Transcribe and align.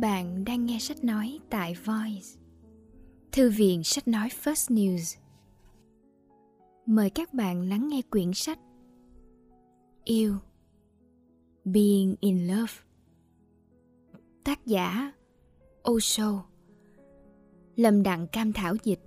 Bạn 0.00 0.44
đang 0.44 0.66
nghe 0.66 0.78
sách 0.78 1.04
nói 1.04 1.40
tại 1.50 1.74
Voice, 1.84 2.40
thư 3.32 3.50
viện 3.50 3.84
sách 3.84 4.08
nói 4.08 4.28
First 4.28 4.74
News. 4.74 5.18
Mời 6.86 7.10
các 7.10 7.34
bạn 7.34 7.68
lắng 7.68 7.88
nghe 7.88 8.02
quyển 8.10 8.32
sách 8.34 8.58
Yêu 10.04 10.36
Being 11.64 12.14
in 12.20 12.46
Love. 12.46 12.72
Tác 14.44 14.66
giả 14.66 15.12
Osho 15.90 16.44
Lâm 17.76 18.02
Đặng 18.02 18.26
Cam 18.26 18.52
Thảo 18.52 18.74
Dịch. 18.82 19.00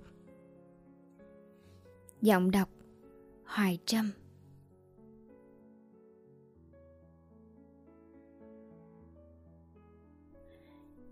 Giọng 2.22 2.50
đọc 2.50 2.68
Hoài 3.44 3.78
Trâm. 3.86 4.10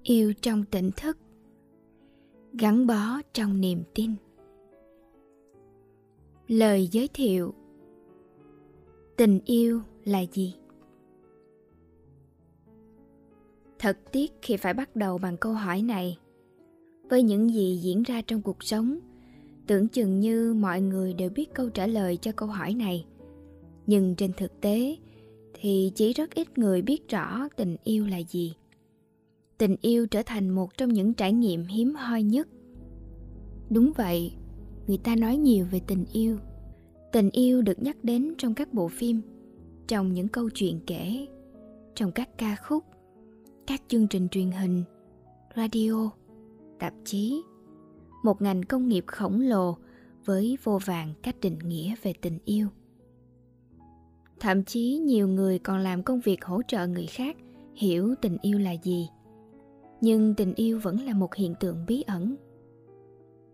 Yêu 0.03 0.33
trong 0.43 0.65
tỉnh 0.65 0.91
thức, 0.97 1.19
gắn 2.53 2.87
bó 2.87 3.21
trong 3.33 3.61
niềm 3.61 3.83
tin. 3.95 4.15
Lời 6.49 6.89
giới 6.93 7.09
thiệu, 7.09 7.55
tình 9.17 9.41
yêu 9.45 9.81
là 10.05 10.25
gì? 10.33 10.55
Thật 13.79 13.99
tiếc 14.13 14.33
khi 14.43 14.57
phải 14.57 14.75
bắt 14.75 14.97
đầu 14.97 15.19
bằng 15.19 15.37
câu 15.37 15.53
hỏi 15.53 15.83
này. 15.83 16.19
Với 17.11 17.23
những 17.23 17.51
gì 17.55 17.81
diễn 17.83 18.03
ra 18.03 18.23
trong 18.23 18.43
cuộc 18.43 18.65
sống, 18.65 18.99
tưởng 19.67 19.89
chừng 19.89 20.21
như 20.21 20.55
mọi 20.55 20.81
người 20.81 21.15
đều 21.15 21.31
biết 21.31 21.55
câu 21.55 21.71
trả 21.71 21.87
lời 21.87 22.17
cho 22.17 22.33
câu 22.33 22.49
hỏi 22.49 22.75
này. 22.75 23.07
Nhưng 23.87 24.15
trên 24.15 24.33
thực 24.33 24.61
tế 24.61 24.97
thì 25.55 25.93
chỉ 25.95 26.13
rất 26.13 26.35
ít 26.35 26.59
người 26.59 26.83
biết 26.83 27.09
rõ 27.09 27.49
tình 27.57 27.77
yêu 27.85 28.07
là 28.07 28.19
gì 28.19 28.55
tình 29.61 29.77
yêu 29.81 30.07
trở 30.07 30.23
thành 30.27 30.51
một 30.51 30.77
trong 30.77 30.93
những 30.93 31.15
trải 31.15 31.33
nghiệm 31.33 31.65
hiếm 31.65 31.95
hoi 31.95 32.23
nhất. 32.23 32.49
Đúng 33.71 33.93
vậy, 33.97 34.33
người 34.87 34.99
ta 34.99 35.17
nói 35.17 35.37
nhiều 35.37 35.67
về 35.71 35.81
tình 35.87 36.05
yêu. 36.13 36.39
Tình 37.13 37.31
yêu 37.31 37.63
được 37.63 37.83
nhắc 37.83 37.97
đến 38.03 38.35
trong 38.39 38.55
các 38.55 38.75
bộ 38.75 38.89
phim, 38.89 39.21
trong 39.87 40.13
những 40.13 40.29
câu 40.29 40.51
chuyện 40.51 40.81
kể, 40.87 41.27
trong 41.95 42.13
các 42.13 42.39
ca 42.39 42.57
khúc, 42.57 42.85
các 43.67 43.83
chương 43.89 44.09
trình 44.09 44.29
truyền 44.29 44.51
hình, 44.51 44.85
radio, 45.57 46.11
tạp 46.79 46.95
chí. 47.05 47.43
Một 48.25 48.43
ngành 48.43 48.63
công 48.63 48.89
nghiệp 48.89 49.05
khổng 49.07 49.41
lồ 49.41 49.77
với 50.25 50.59
vô 50.65 50.79
vàng 50.85 51.15
các 51.23 51.37
định 51.41 51.59
nghĩa 51.59 51.95
về 52.03 52.13
tình 52.21 52.39
yêu. 52.45 52.69
Thậm 54.41 54.65
chí 54.65 54.99
nhiều 54.99 55.29
người 55.29 55.59
còn 55.59 55.79
làm 55.79 56.03
công 56.03 56.21
việc 56.21 56.45
hỗ 56.45 56.61
trợ 56.69 56.87
người 56.87 57.07
khác 57.07 57.37
hiểu 57.75 58.15
tình 58.23 58.37
yêu 58.43 58.59
là 58.59 58.73
gì 58.73 59.09
nhưng 60.01 60.35
tình 60.35 60.55
yêu 60.55 60.79
vẫn 60.79 61.01
là 61.01 61.15
một 61.15 61.35
hiện 61.35 61.55
tượng 61.61 61.85
bí 61.87 62.03
ẩn. 62.03 62.37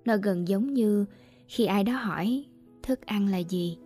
Nó 0.04 0.16
gần 0.22 0.48
giống 0.48 0.74
như 0.74 1.04
khi 1.48 1.64
ai 1.64 1.84
đó 1.84 1.92
hỏi, 1.92 2.44
thức 2.82 3.06
ăn 3.06 3.28
là 3.28 3.38
gì? 3.38 3.78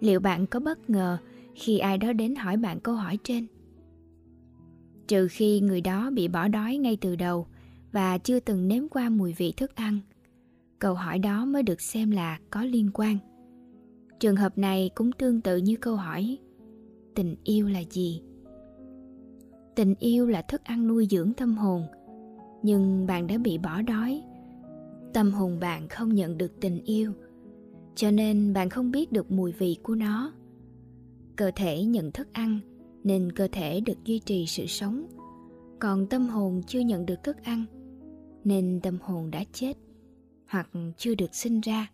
Liệu 0.00 0.20
bạn 0.20 0.46
có 0.46 0.60
bất 0.60 0.90
ngờ 0.90 1.18
khi 1.54 1.78
ai 1.78 1.98
đó 1.98 2.12
đến 2.12 2.34
hỏi 2.34 2.56
bạn 2.56 2.80
câu 2.80 2.94
hỏi 2.94 3.18
trên? 3.24 3.46
Trừ 5.08 5.28
khi 5.30 5.60
người 5.60 5.80
đó 5.80 6.10
bị 6.10 6.28
bỏ 6.28 6.48
đói 6.48 6.76
ngay 6.76 6.96
từ 7.00 7.16
đầu 7.16 7.46
và 7.92 8.18
chưa 8.18 8.40
từng 8.40 8.68
nếm 8.68 8.88
qua 8.88 9.08
mùi 9.08 9.32
vị 9.32 9.52
thức 9.56 9.74
ăn, 9.74 10.00
câu 10.78 10.94
hỏi 10.94 11.18
đó 11.18 11.44
mới 11.44 11.62
được 11.62 11.80
xem 11.80 12.10
là 12.10 12.38
có 12.50 12.64
liên 12.64 12.90
quan. 12.94 13.18
Trường 14.20 14.36
hợp 14.36 14.58
này 14.58 14.90
cũng 14.94 15.12
tương 15.12 15.40
tự 15.40 15.56
như 15.56 15.76
câu 15.76 15.96
hỏi, 15.96 16.38
tình 17.14 17.36
yêu 17.44 17.68
là 17.68 17.82
gì? 17.90 18.22
Tình 19.76 19.94
yêu 19.98 20.26
là 20.26 20.42
thức 20.42 20.64
ăn 20.64 20.86
nuôi 20.86 21.06
dưỡng 21.10 21.32
tâm 21.32 21.56
hồn. 21.56 21.86
Nhưng 22.62 23.06
bạn 23.06 23.26
đã 23.26 23.38
bị 23.38 23.58
bỏ 23.58 23.82
đói. 23.82 24.22
Tâm 25.12 25.32
hồn 25.32 25.60
bạn 25.60 25.88
không 25.88 26.14
nhận 26.14 26.38
được 26.38 26.60
tình 26.60 26.84
yêu, 26.84 27.12
cho 27.94 28.10
nên 28.10 28.52
bạn 28.52 28.70
không 28.70 28.90
biết 28.90 29.12
được 29.12 29.30
mùi 29.30 29.52
vị 29.52 29.76
của 29.82 29.94
nó. 29.94 30.32
Cơ 31.36 31.50
thể 31.56 31.84
nhận 31.84 32.12
thức 32.12 32.28
ăn, 32.32 32.60
nên 33.04 33.32
cơ 33.32 33.48
thể 33.52 33.80
được 33.80 34.04
duy 34.04 34.18
trì 34.18 34.46
sự 34.46 34.66
sống. 34.66 35.06
Còn 35.78 36.06
tâm 36.06 36.28
hồn 36.28 36.62
chưa 36.66 36.80
nhận 36.80 37.06
được 37.06 37.22
thức 37.22 37.36
ăn, 37.42 37.64
nên 38.44 38.80
tâm 38.82 38.98
hồn 39.02 39.30
đã 39.30 39.44
chết, 39.52 39.76
hoặc 40.48 40.68
chưa 40.96 41.14
được 41.14 41.34
sinh 41.34 41.60
ra, 41.60 41.90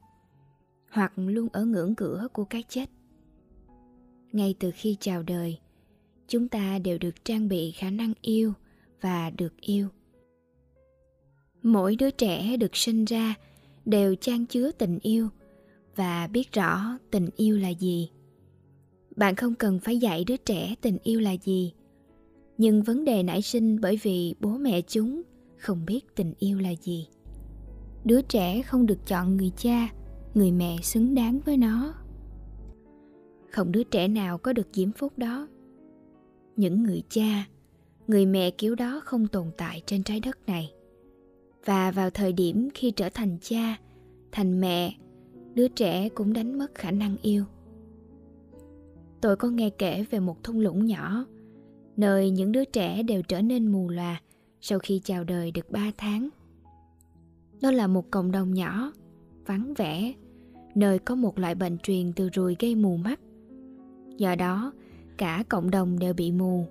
hoặc 0.90 1.12
luôn 1.16 1.48
ở 1.52 1.64
ngưỡng 1.64 1.94
cửa 1.94 2.28
của 2.32 2.44
cái 2.44 2.64
chết. 2.68 2.90
Ngay 4.32 4.54
từ 4.60 4.70
khi 4.74 4.96
chào 5.00 5.22
đời 5.22 5.58
chúng 6.28 6.48
ta 6.48 6.78
đều 6.78 6.98
được 6.98 7.24
trang 7.24 7.48
bị 7.48 7.70
khả 7.70 7.90
năng 7.90 8.12
yêu 8.22 8.52
và 9.00 9.30
được 9.30 9.60
yêu. 9.60 9.88
Mỗi 11.62 11.96
đứa 11.96 12.10
trẻ 12.10 12.56
được 12.56 12.76
sinh 12.76 13.04
ra 13.04 13.34
đều 13.84 14.14
trang 14.14 14.46
chứa 14.46 14.70
tình 14.70 14.98
yêu 15.02 15.28
và 15.96 16.26
biết 16.26 16.52
rõ 16.52 16.98
tình 17.10 17.28
yêu 17.36 17.58
là 17.58 17.68
gì. 17.68 18.10
Bạn 19.16 19.36
không 19.36 19.54
cần 19.54 19.78
phải 19.78 19.98
dạy 19.98 20.24
đứa 20.24 20.36
trẻ 20.36 20.74
tình 20.80 20.98
yêu 21.02 21.20
là 21.20 21.32
gì. 21.32 21.72
Nhưng 22.58 22.82
vấn 22.82 23.04
đề 23.04 23.22
nảy 23.22 23.42
sinh 23.42 23.80
bởi 23.80 23.98
vì 24.02 24.34
bố 24.40 24.50
mẹ 24.50 24.80
chúng 24.80 25.22
không 25.56 25.86
biết 25.86 26.00
tình 26.14 26.34
yêu 26.38 26.58
là 26.58 26.74
gì. 26.82 27.08
Đứa 28.04 28.22
trẻ 28.22 28.62
không 28.62 28.86
được 28.86 29.06
chọn 29.06 29.36
người 29.36 29.50
cha, 29.56 29.88
người 30.34 30.52
mẹ 30.52 30.76
xứng 30.82 31.14
đáng 31.14 31.40
với 31.44 31.56
nó. 31.56 31.94
Không 33.50 33.72
đứa 33.72 33.82
trẻ 33.82 34.08
nào 34.08 34.38
có 34.38 34.52
được 34.52 34.68
diễm 34.72 34.92
phúc 34.92 35.18
đó 35.18 35.48
những 36.56 36.82
người 36.82 37.02
cha 37.08 37.46
người 38.06 38.26
mẹ 38.26 38.50
kiểu 38.50 38.74
đó 38.74 39.00
không 39.04 39.26
tồn 39.26 39.46
tại 39.56 39.82
trên 39.86 40.02
trái 40.02 40.20
đất 40.20 40.38
này 40.46 40.72
và 41.64 41.90
vào 41.90 42.10
thời 42.10 42.32
điểm 42.32 42.68
khi 42.74 42.90
trở 42.90 43.08
thành 43.14 43.38
cha 43.40 43.76
thành 44.32 44.60
mẹ 44.60 44.94
đứa 45.54 45.68
trẻ 45.68 46.08
cũng 46.08 46.32
đánh 46.32 46.58
mất 46.58 46.74
khả 46.74 46.90
năng 46.90 47.16
yêu 47.22 47.44
tôi 49.20 49.36
có 49.36 49.48
nghe 49.48 49.70
kể 49.70 50.04
về 50.10 50.20
một 50.20 50.44
thung 50.44 50.58
lũng 50.58 50.86
nhỏ 50.86 51.24
nơi 51.96 52.30
những 52.30 52.52
đứa 52.52 52.64
trẻ 52.64 53.02
đều 53.02 53.22
trở 53.22 53.42
nên 53.42 53.72
mù 53.72 53.88
lòa 53.88 54.20
sau 54.64 54.78
khi 54.78 55.00
chào 55.04 55.24
đời 55.24 55.50
được 55.50 55.70
3 55.70 55.90
tháng. 55.96 56.28
Đó 57.62 57.70
là 57.70 57.86
một 57.86 58.10
cộng 58.10 58.32
đồng 58.32 58.54
nhỏ, 58.54 58.92
vắng 59.46 59.74
vẻ, 59.74 60.14
nơi 60.74 60.98
có 60.98 61.14
một 61.14 61.38
loại 61.38 61.54
bệnh 61.54 61.78
truyền 61.78 62.12
từ 62.12 62.28
ruồi 62.28 62.56
gây 62.58 62.74
mù 62.74 62.96
mắt. 62.96 63.20
Do 64.16 64.34
đó, 64.34 64.72
cả 65.22 65.44
cộng 65.48 65.70
đồng 65.70 65.98
đều 65.98 66.14
bị 66.14 66.32
mù. 66.32 66.66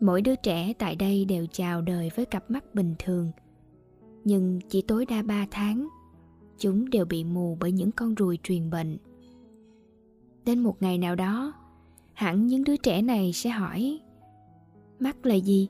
Mỗi 0.00 0.22
đứa 0.22 0.34
trẻ 0.34 0.72
tại 0.78 0.96
đây 0.96 1.24
đều 1.24 1.46
chào 1.52 1.82
đời 1.82 2.10
với 2.14 2.26
cặp 2.26 2.50
mắt 2.50 2.74
bình 2.74 2.94
thường, 2.98 3.30
nhưng 4.24 4.60
chỉ 4.68 4.82
tối 4.82 5.06
đa 5.06 5.22
3 5.22 5.46
tháng, 5.50 5.88
chúng 6.58 6.90
đều 6.90 7.04
bị 7.04 7.24
mù 7.24 7.56
bởi 7.60 7.72
những 7.72 7.92
con 7.92 8.14
ruồi 8.14 8.38
truyền 8.42 8.70
bệnh. 8.70 8.98
Đến 10.44 10.58
một 10.58 10.82
ngày 10.82 10.98
nào 10.98 11.14
đó, 11.14 11.52
hẳn 12.12 12.46
những 12.46 12.64
đứa 12.64 12.76
trẻ 12.76 13.02
này 13.02 13.32
sẽ 13.32 13.50
hỏi 13.50 14.00
Mắt 14.98 15.26
là 15.26 15.34
gì? 15.34 15.68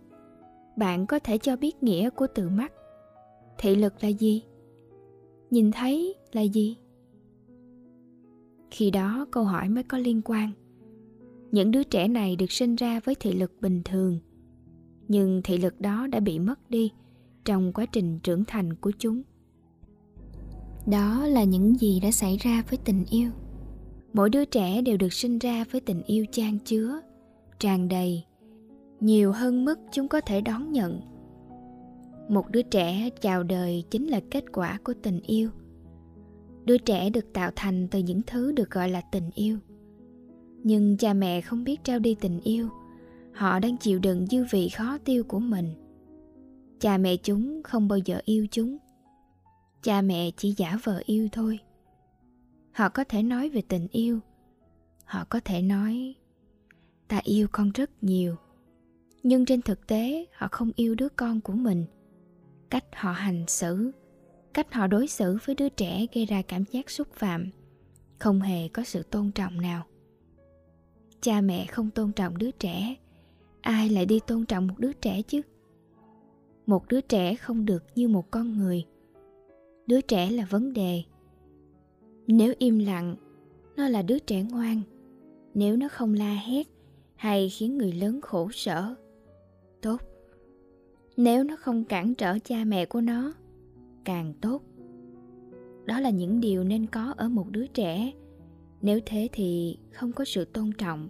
Bạn 0.76 1.06
có 1.06 1.18
thể 1.18 1.38
cho 1.38 1.56
biết 1.56 1.82
nghĩa 1.82 2.10
của 2.10 2.26
từ 2.34 2.48
mắt. 2.48 2.72
Thị 3.58 3.74
lực 3.74 3.94
là 4.00 4.08
gì? 4.08 4.42
Nhìn 5.50 5.72
thấy 5.72 6.14
là 6.32 6.42
gì? 6.42 6.76
Khi 8.70 8.90
đó 8.90 9.26
câu 9.30 9.44
hỏi 9.44 9.68
mới 9.68 9.82
có 9.82 9.98
liên 9.98 10.22
quan. 10.24 10.52
Những 11.52 11.70
đứa 11.70 11.82
trẻ 11.82 12.08
này 12.08 12.36
được 12.36 12.52
sinh 12.52 12.76
ra 12.76 13.00
với 13.04 13.14
thị 13.14 13.32
lực 13.32 13.52
bình 13.60 13.82
thường, 13.84 14.18
nhưng 15.08 15.40
thị 15.44 15.58
lực 15.58 15.80
đó 15.80 16.06
đã 16.06 16.20
bị 16.20 16.38
mất 16.38 16.70
đi 16.70 16.90
trong 17.44 17.72
quá 17.72 17.86
trình 17.86 18.18
trưởng 18.18 18.44
thành 18.44 18.74
của 18.74 18.92
chúng. 18.98 19.22
Đó 20.86 21.26
là 21.26 21.44
những 21.44 21.78
gì 21.78 22.00
đã 22.00 22.10
xảy 22.10 22.36
ra 22.36 22.62
với 22.70 22.78
tình 22.84 23.04
yêu. 23.10 23.30
Mỗi 24.12 24.30
đứa 24.30 24.44
trẻ 24.44 24.82
đều 24.82 24.96
được 24.96 25.12
sinh 25.12 25.38
ra 25.38 25.64
với 25.70 25.80
tình 25.80 26.02
yêu 26.02 26.26
chan 26.32 26.58
chứa 26.64 27.00
tràn 27.58 27.88
đầy 27.88 28.24
nhiều 29.00 29.32
hơn 29.32 29.64
mức 29.64 29.78
chúng 29.92 30.08
có 30.08 30.20
thể 30.20 30.40
đón 30.40 30.72
nhận. 30.72 31.00
Một 32.28 32.50
đứa 32.50 32.62
trẻ 32.62 33.10
chào 33.20 33.42
đời 33.42 33.84
chính 33.90 34.06
là 34.06 34.20
kết 34.30 34.44
quả 34.52 34.78
của 34.84 34.94
tình 35.02 35.20
yêu. 35.20 35.50
Đứa 36.64 36.78
trẻ 36.78 37.10
được 37.10 37.32
tạo 37.32 37.50
thành 37.56 37.88
từ 37.90 37.98
những 37.98 38.20
thứ 38.26 38.52
được 38.52 38.70
gọi 38.70 38.88
là 38.88 39.00
tình 39.00 39.30
yêu 39.34 39.58
nhưng 40.62 40.96
cha 40.96 41.14
mẹ 41.14 41.40
không 41.40 41.64
biết 41.64 41.84
trao 41.84 41.98
đi 41.98 42.16
tình 42.20 42.40
yêu. 42.40 42.68
Họ 43.32 43.58
đang 43.58 43.76
chịu 43.76 43.98
đựng 43.98 44.26
dư 44.26 44.44
vị 44.50 44.68
khó 44.68 44.98
tiêu 45.04 45.24
của 45.24 45.40
mình. 45.40 45.74
Cha 46.80 46.98
mẹ 46.98 47.16
chúng 47.16 47.62
không 47.62 47.88
bao 47.88 47.98
giờ 47.98 48.20
yêu 48.24 48.46
chúng. 48.50 48.76
Cha 49.82 50.02
mẹ 50.02 50.30
chỉ 50.36 50.54
giả 50.56 50.78
vờ 50.84 51.02
yêu 51.06 51.28
thôi. 51.32 51.58
Họ 52.72 52.88
có 52.88 53.04
thể 53.04 53.22
nói 53.22 53.48
về 53.48 53.62
tình 53.68 53.88
yêu. 53.90 54.20
Họ 55.04 55.24
có 55.24 55.40
thể 55.44 55.62
nói, 55.62 56.14
ta 57.08 57.20
yêu 57.24 57.48
con 57.52 57.70
rất 57.72 57.90
nhiều. 58.04 58.36
Nhưng 59.22 59.44
trên 59.44 59.62
thực 59.62 59.86
tế, 59.86 60.26
họ 60.32 60.48
không 60.50 60.70
yêu 60.76 60.94
đứa 60.94 61.08
con 61.08 61.40
của 61.40 61.52
mình. 61.52 61.84
Cách 62.70 62.84
họ 62.94 63.12
hành 63.12 63.44
xử, 63.48 63.92
cách 64.54 64.72
họ 64.72 64.86
đối 64.86 65.06
xử 65.06 65.38
với 65.44 65.54
đứa 65.54 65.68
trẻ 65.68 66.06
gây 66.14 66.26
ra 66.26 66.42
cảm 66.42 66.64
giác 66.70 66.90
xúc 66.90 67.08
phạm, 67.14 67.50
không 68.18 68.40
hề 68.40 68.68
có 68.68 68.84
sự 68.84 69.02
tôn 69.02 69.30
trọng 69.30 69.60
nào 69.60 69.86
cha 71.22 71.40
mẹ 71.40 71.66
không 71.66 71.90
tôn 71.90 72.12
trọng 72.12 72.38
đứa 72.38 72.50
trẻ. 72.50 72.94
Ai 73.60 73.88
lại 73.88 74.06
đi 74.06 74.20
tôn 74.26 74.44
trọng 74.44 74.66
một 74.66 74.74
đứa 74.78 74.92
trẻ 74.92 75.22
chứ? 75.22 75.40
Một 76.66 76.88
đứa 76.88 77.00
trẻ 77.00 77.34
không 77.34 77.64
được 77.64 77.84
như 77.94 78.08
một 78.08 78.30
con 78.30 78.58
người. 78.58 78.84
Đứa 79.86 80.00
trẻ 80.00 80.30
là 80.30 80.46
vấn 80.50 80.72
đề. 80.72 81.02
Nếu 82.26 82.54
im 82.58 82.78
lặng, 82.78 83.16
nó 83.76 83.88
là 83.88 84.02
đứa 84.02 84.18
trẻ 84.18 84.42
ngoan. 84.50 84.80
Nếu 85.54 85.76
nó 85.76 85.88
không 85.88 86.14
la 86.14 86.34
hét 86.34 86.66
hay 87.14 87.48
khiến 87.48 87.78
người 87.78 87.92
lớn 87.92 88.20
khổ 88.20 88.48
sở, 88.52 88.94
tốt. 89.80 90.00
Nếu 91.16 91.44
nó 91.44 91.56
không 91.56 91.84
cản 91.84 92.14
trở 92.14 92.38
cha 92.38 92.64
mẹ 92.64 92.86
của 92.86 93.00
nó, 93.00 93.32
càng 94.04 94.34
tốt. 94.40 94.62
Đó 95.84 96.00
là 96.00 96.10
những 96.10 96.40
điều 96.40 96.64
nên 96.64 96.86
có 96.86 97.14
ở 97.16 97.28
một 97.28 97.50
đứa 97.50 97.66
trẻ 97.66 98.12
nếu 98.82 99.00
thế 99.06 99.28
thì 99.32 99.78
không 99.92 100.12
có 100.12 100.24
sự 100.24 100.44
tôn 100.44 100.72
trọng 100.78 101.08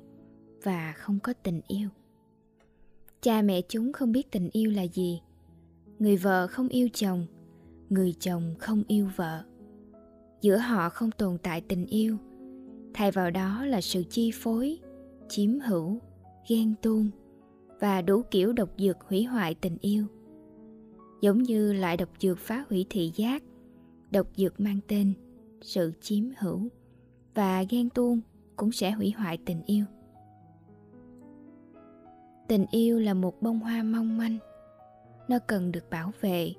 và 0.62 0.92
không 0.96 1.18
có 1.22 1.32
tình 1.32 1.60
yêu. 1.68 1.88
Cha 3.20 3.42
mẹ 3.42 3.60
chúng 3.68 3.92
không 3.92 4.12
biết 4.12 4.30
tình 4.30 4.50
yêu 4.52 4.70
là 4.70 4.82
gì. 4.82 5.20
Người 5.98 6.16
vợ 6.16 6.46
không 6.46 6.68
yêu 6.68 6.88
chồng, 6.92 7.26
người 7.88 8.14
chồng 8.20 8.54
không 8.58 8.82
yêu 8.88 9.08
vợ. 9.16 9.44
Giữa 10.40 10.56
họ 10.56 10.88
không 10.88 11.10
tồn 11.10 11.38
tại 11.38 11.60
tình 11.60 11.86
yêu, 11.86 12.16
thay 12.94 13.10
vào 13.10 13.30
đó 13.30 13.64
là 13.66 13.80
sự 13.80 14.04
chi 14.10 14.30
phối, 14.34 14.78
chiếm 15.28 15.60
hữu, 15.60 15.98
ghen 16.48 16.74
tuông 16.82 17.10
và 17.80 18.02
đủ 18.02 18.22
kiểu 18.30 18.52
độc 18.52 18.68
dược 18.78 18.96
hủy 19.00 19.24
hoại 19.24 19.54
tình 19.54 19.76
yêu. 19.80 20.06
Giống 21.20 21.42
như 21.42 21.72
loại 21.72 21.96
độc 21.96 22.08
dược 22.20 22.38
phá 22.38 22.64
hủy 22.68 22.86
thị 22.90 23.12
giác, 23.14 23.42
độc 24.10 24.26
dược 24.36 24.60
mang 24.60 24.78
tên 24.88 25.12
sự 25.60 25.92
chiếm 26.00 26.24
hữu 26.38 26.68
và 27.34 27.64
ghen 27.68 27.90
tuông 27.90 28.20
cũng 28.56 28.72
sẽ 28.72 28.90
hủy 28.90 29.10
hoại 29.10 29.38
tình 29.38 29.62
yêu. 29.66 29.84
Tình 32.48 32.66
yêu 32.70 32.98
là 32.98 33.14
một 33.14 33.42
bông 33.42 33.60
hoa 33.60 33.82
mong 33.82 34.18
manh. 34.18 34.38
Nó 35.28 35.38
cần 35.38 35.72
được 35.72 35.90
bảo 35.90 36.12
vệ, 36.20 36.52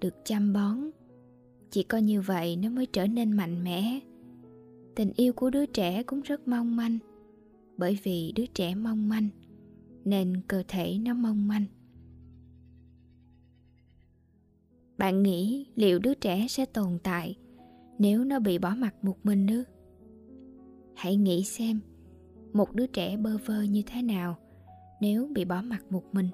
được 0.00 0.14
chăm 0.24 0.52
bón. 0.52 0.90
Chỉ 1.70 1.82
có 1.82 1.98
như 1.98 2.20
vậy 2.20 2.56
nó 2.56 2.70
mới 2.70 2.86
trở 2.86 3.06
nên 3.06 3.32
mạnh 3.32 3.64
mẽ. 3.64 4.00
Tình 4.94 5.12
yêu 5.16 5.32
của 5.32 5.50
đứa 5.50 5.66
trẻ 5.66 6.02
cũng 6.02 6.20
rất 6.20 6.48
mong 6.48 6.76
manh. 6.76 6.98
Bởi 7.76 7.98
vì 8.02 8.32
đứa 8.36 8.46
trẻ 8.46 8.74
mong 8.74 9.08
manh, 9.08 9.28
nên 10.04 10.42
cơ 10.48 10.62
thể 10.68 10.98
nó 10.98 11.14
mong 11.14 11.48
manh. 11.48 11.64
Bạn 14.98 15.22
nghĩ 15.22 15.66
liệu 15.74 15.98
đứa 15.98 16.14
trẻ 16.14 16.46
sẽ 16.48 16.66
tồn 16.66 16.98
tại 17.02 17.36
nếu 17.98 18.24
nó 18.24 18.38
bị 18.38 18.58
bỏ 18.58 18.74
mặc 18.78 19.04
một 19.04 19.16
mình 19.24 19.46
nữa 19.46 19.64
hãy 20.96 21.16
nghĩ 21.16 21.44
xem, 21.44 21.80
một 22.52 22.74
đứa 22.74 22.86
trẻ 22.86 23.16
bơ 23.16 23.38
vơ 23.46 23.62
như 23.62 23.82
thế 23.86 24.02
nào 24.02 24.36
nếu 25.00 25.28
bị 25.34 25.44
bỏ 25.44 25.62
mặc 25.62 25.84
một 25.90 26.04
mình? 26.12 26.28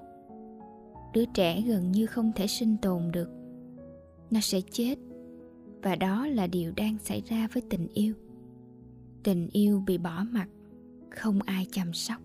Đứa 1.13 1.25
trẻ 1.33 1.61
gần 1.61 1.91
như 1.91 2.05
không 2.05 2.31
thể 2.35 2.47
sinh 2.47 2.77
tồn 2.81 3.11
được. 3.11 3.29
Nó 4.31 4.39
sẽ 4.39 4.61
chết, 4.71 4.95
và 5.81 5.95
đó 5.95 6.27
là 6.27 6.47
điều 6.47 6.73
đang 6.75 6.97
xảy 6.97 7.21
ra 7.25 7.47
với 7.53 7.63
tình 7.69 7.87
yêu. 7.93 8.13
Tình 9.23 9.49
yêu 9.51 9.83
bị 9.87 9.97
bỏ 9.97 10.25
mặc, 10.31 10.49
không 11.09 11.39
ai 11.45 11.67
chăm 11.71 11.93
sóc. 11.93 12.17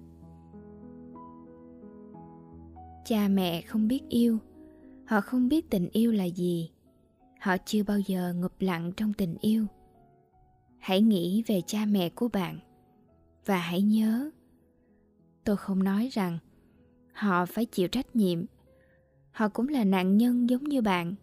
Cha 3.05 3.29
mẹ 3.29 3.61
không 3.61 3.89
biết 3.89 4.09
yêu, 4.09 4.39
họ 5.07 5.21
không 5.21 5.49
biết 5.49 5.71
tình 5.71 5.89
yêu 5.93 6.13
là 6.13 6.25
gì. 6.25 6.71
Họ 7.41 7.57
chưa 7.65 7.83
bao 7.83 7.99
giờ 7.99 8.35
ngụp 8.37 8.53
lặng 8.61 8.93
trong 8.97 9.13
tình 9.13 9.37
yêu 9.41 9.67
hãy 10.89 11.03
nghĩ 11.03 11.43
về 11.47 11.63
cha 11.67 11.85
mẹ 11.89 12.09
của 12.09 12.29
bạn. 12.29 12.59
Và 13.47 13.59
hãy 13.59 13.83
nhớ, 13.83 14.31
tôi 15.45 15.57
không 15.57 15.85
nói 15.85 16.09
rằng 16.13 16.39
họ 17.13 17.47
phải 17.47 17.65
chịu 17.67 17.89
trách 17.89 18.17
nhiệm. 18.17 18.45
Họ 19.31 19.49
cũng 19.49 19.69
là 19.69 19.85
nạn 19.85 20.17
nhân 20.17 20.51
giống 20.51 20.65
như 20.65 20.83
bạn. 20.83 21.15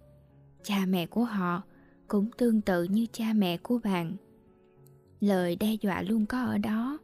Cha 0.64 0.86
mẹ 0.88 1.06
của 1.06 1.24
họ 1.24 1.62
cũng 2.08 2.30
tương 2.38 2.62
tự 2.62 2.84
như 2.84 3.06
cha 3.12 3.34
mẹ 3.36 3.58
của 3.58 3.80
bạn. 3.84 4.16
Lời 5.20 5.56
đe 5.56 5.74
dọa 5.82 6.02
luôn 6.02 6.26
có 6.26 6.44
ở 6.44 6.58
đó, 6.58 6.98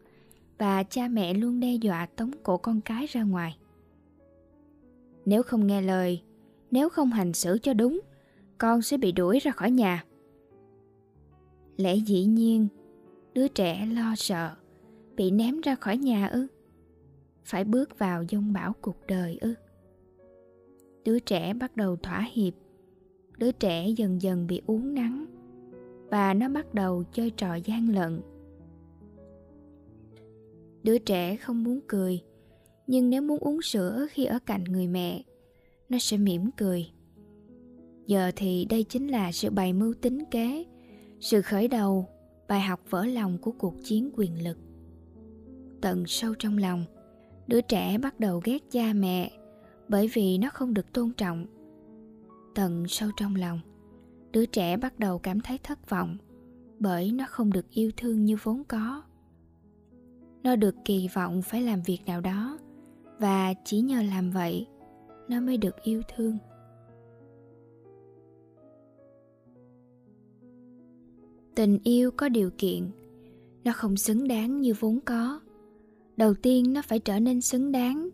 và 0.57 0.83
cha 0.83 1.07
mẹ 1.07 1.33
luôn 1.33 1.59
đe 1.59 1.73
dọa 1.73 2.05
tống 2.05 2.31
cổ 2.43 2.57
con 2.57 2.81
cái 2.81 3.05
ra 3.05 3.23
ngoài. 3.23 3.57
Nếu 5.25 5.43
không 5.43 5.67
nghe 5.67 5.81
lời, 5.81 6.21
nếu 6.71 6.89
không 6.89 7.11
hành 7.11 7.33
xử 7.33 7.57
cho 7.57 7.73
đúng, 7.73 7.99
con 8.57 8.81
sẽ 8.81 8.97
bị 8.97 9.11
đuổi 9.11 9.39
ra 9.39 9.51
khỏi 9.51 9.71
nhà 9.71 10.03
lẽ 11.81 11.95
dĩ 11.95 12.25
nhiên, 12.25 12.67
đứa 13.33 13.47
trẻ 13.47 13.85
lo 13.85 14.15
sợ, 14.15 14.55
bị 15.15 15.31
ném 15.31 15.61
ra 15.61 15.75
khỏi 15.75 15.97
nhà 15.97 16.27
ư? 16.27 16.47
Phải 17.43 17.63
bước 17.63 17.99
vào 17.99 18.23
dông 18.29 18.53
bão 18.53 18.73
cuộc 18.81 18.97
đời 19.07 19.37
ư? 19.41 19.53
Đứa 21.05 21.19
trẻ 21.19 21.53
bắt 21.53 21.75
đầu 21.75 21.95
thỏa 21.95 22.27
hiệp. 22.31 22.53
Đứa 23.37 23.51
trẻ 23.51 23.89
dần 23.89 24.21
dần 24.21 24.47
bị 24.47 24.61
uốn 24.65 24.93
nắng 24.93 25.25
và 26.09 26.33
nó 26.33 26.49
bắt 26.49 26.73
đầu 26.73 27.03
chơi 27.13 27.29
trò 27.29 27.55
gian 27.55 27.89
lận. 27.89 28.21
Đứa 30.83 30.97
trẻ 30.97 31.35
không 31.35 31.63
muốn 31.63 31.79
cười, 31.87 32.21
nhưng 32.87 33.09
nếu 33.09 33.21
muốn 33.21 33.39
uống 33.39 33.61
sữa 33.61 34.07
khi 34.11 34.25
ở 34.25 34.39
cạnh 34.45 34.63
người 34.63 34.87
mẹ, 34.87 35.23
nó 35.89 35.97
sẽ 35.99 36.17
mỉm 36.17 36.49
cười. 36.57 36.87
Giờ 38.07 38.31
thì 38.35 38.65
đây 38.69 38.83
chính 38.83 39.07
là 39.07 39.31
sự 39.31 39.49
bày 39.49 39.73
mưu 39.73 39.93
tính 39.93 40.23
kế 40.31 40.65
sự 41.21 41.41
khởi 41.41 41.67
đầu, 41.67 42.07
bài 42.47 42.61
học 42.61 42.79
vỡ 42.89 43.05
lòng 43.05 43.37
của 43.37 43.51
cuộc 43.51 43.75
chiến 43.83 44.09
quyền 44.13 44.43
lực. 44.43 44.57
Tận 45.81 46.03
sâu 46.07 46.33
trong 46.39 46.57
lòng, 46.57 46.85
đứa 47.47 47.61
trẻ 47.61 47.97
bắt 47.97 48.19
đầu 48.19 48.41
ghét 48.43 48.57
cha 48.71 48.93
mẹ 48.93 49.31
bởi 49.87 50.09
vì 50.13 50.37
nó 50.37 50.49
không 50.53 50.73
được 50.73 50.93
tôn 50.93 51.11
trọng. 51.17 51.45
Tận 52.55 52.87
sâu 52.87 53.09
trong 53.17 53.35
lòng, 53.35 53.59
đứa 54.31 54.45
trẻ 54.45 54.77
bắt 54.77 54.99
đầu 54.99 55.19
cảm 55.19 55.41
thấy 55.41 55.57
thất 55.63 55.89
vọng 55.89 56.17
bởi 56.79 57.11
nó 57.11 57.25
không 57.29 57.53
được 57.53 57.69
yêu 57.69 57.91
thương 57.97 58.25
như 58.25 58.37
vốn 58.43 58.63
có. 58.63 59.03
Nó 60.43 60.55
được 60.55 60.75
kỳ 60.85 61.07
vọng 61.13 61.41
phải 61.41 61.61
làm 61.61 61.81
việc 61.81 61.99
nào 62.05 62.21
đó 62.21 62.59
và 63.19 63.53
chỉ 63.65 63.81
nhờ 63.81 64.01
làm 64.01 64.31
vậy 64.31 64.67
nó 65.27 65.41
mới 65.41 65.57
được 65.57 65.83
yêu 65.83 66.01
thương. 66.15 66.37
Tình 71.55 71.79
yêu 71.83 72.11
có 72.11 72.29
điều 72.29 72.49
kiện. 72.57 72.91
Nó 73.63 73.71
không 73.75 73.97
xứng 73.97 74.27
đáng 74.27 74.61
như 74.61 74.73
vốn 74.79 74.99
có. 75.05 75.39
Đầu 76.17 76.33
tiên 76.33 76.73
nó 76.73 76.81
phải 76.81 76.99
trở 76.99 77.19
nên 77.19 77.41
xứng 77.41 77.71
đáng. 77.71 78.09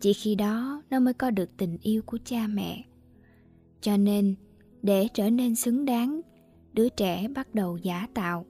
Chỉ 0.00 0.12
khi 0.12 0.34
đó 0.34 0.82
nó 0.90 1.00
mới 1.00 1.14
có 1.14 1.30
được 1.30 1.50
tình 1.56 1.78
yêu 1.82 2.02
của 2.02 2.18
cha 2.24 2.46
mẹ. 2.46 2.84
Cho 3.80 3.96
nên, 3.96 4.34
để 4.82 5.08
trở 5.14 5.30
nên 5.30 5.54
xứng 5.54 5.84
đáng, 5.84 6.20
đứa 6.72 6.88
trẻ 6.88 7.28
bắt 7.34 7.54
đầu 7.54 7.76
giả 7.76 8.08
tạo. 8.14 8.46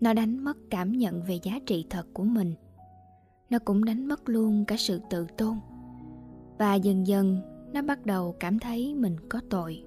Nó 0.00 0.12
đánh 0.12 0.44
mất 0.44 0.56
cảm 0.70 0.92
nhận 0.92 1.22
về 1.22 1.38
giá 1.42 1.58
trị 1.66 1.84
thật 1.90 2.06
của 2.12 2.24
mình. 2.24 2.54
Nó 3.50 3.58
cũng 3.58 3.84
đánh 3.84 4.08
mất 4.08 4.28
luôn 4.28 4.64
cả 4.64 4.76
sự 4.78 5.00
tự 5.10 5.26
tôn. 5.36 5.56
Và 6.58 6.74
dần 6.74 7.06
dần, 7.06 7.40
nó 7.72 7.82
bắt 7.82 8.06
đầu 8.06 8.36
cảm 8.40 8.58
thấy 8.58 8.94
mình 8.94 9.16
có 9.28 9.40
tội 9.50 9.82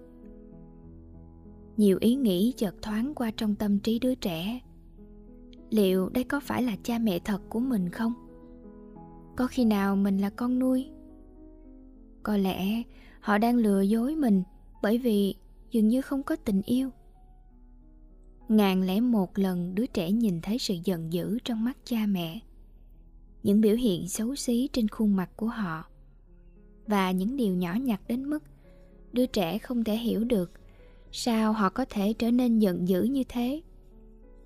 nhiều 1.82 1.98
ý 2.02 2.16
nghĩ 2.16 2.54
chợt 2.58 2.76
thoáng 2.82 3.14
qua 3.16 3.32
trong 3.38 3.56
tâm 3.56 3.80
trí 3.80 4.00
đứa 4.00 4.16
trẻ. 4.16 4.60
Liệu 5.70 6.10
đây 6.10 6.24
có 6.24 6.40
phải 6.40 6.64
là 6.64 6.76
cha 6.84 7.00
mẹ 7.00 7.20
thật 7.20 7.42
của 7.50 7.60
mình 7.60 7.90
không? 7.90 8.14
Có 9.36 9.48
khi 9.48 9.66
nào 9.66 9.96
mình 9.96 10.18
là 10.18 10.30
con 10.30 10.60
nuôi? 10.60 10.90
Có 12.24 12.38
lẽ 12.38 12.84
họ 13.20 13.38
đang 13.38 13.56
lừa 13.56 13.82
dối 13.82 14.16
mình 14.16 14.44
bởi 14.82 14.98
vì 14.98 15.36
dường 15.72 15.88
như 15.88 16.02
không 16.02 16.24
có 16.24 16.36
tình 16.36 16.62
yêu. 16.62 16.90
Ngàn 18.50 18.84
lẻ 18.84 19.00
một 19.00 19.38
lần 19.38 19.76
đứa 19.76 19.86
trẻ 19.86 20.12
nhìn 20.12 20.42
thấy 20.42 20.58
sự 20.58 20.76
giận 20.84 21.14
dữ 21.14 21.40
trong 21.44 21.64
mắt 21.64 21.78
cha 21.84 22.06
mẹ, 22.08 22.40
những 23.44 23.62
biểu 23.62 23.76
hiện 23.76 24.08
xấu 24.08 24.36
xí 24.36 24.70
trên 24.74 24.88
khuôn 24.88 25.16
mặt 25.16 25.30
của 25.36 25.48
họ 25.48 25.86
và 26.88 27.12
những 27.12 27.38
điều 27.38 27.56
nhỏ 27.56 27.74
nhặt 27.74 28.02
đến 28.08 28.30
mức 28.30 28.44
đứa 29.14 29.26
trẻ 29.26 29.58
không 29.58 29.84
thể 29.84 29.96
hiểu 29.96 30.24
được 30.24 30.61
sao 31.12 31.54
họ 31.54 31.70
có 31.70 31.86
thể 31.90 32.14
trở 32.14 32.32
nên 32.32 32.60
giận 32.60 32.88
dữ 32.88 33.04
như 33.04 33.24
thế? 33.30 33.62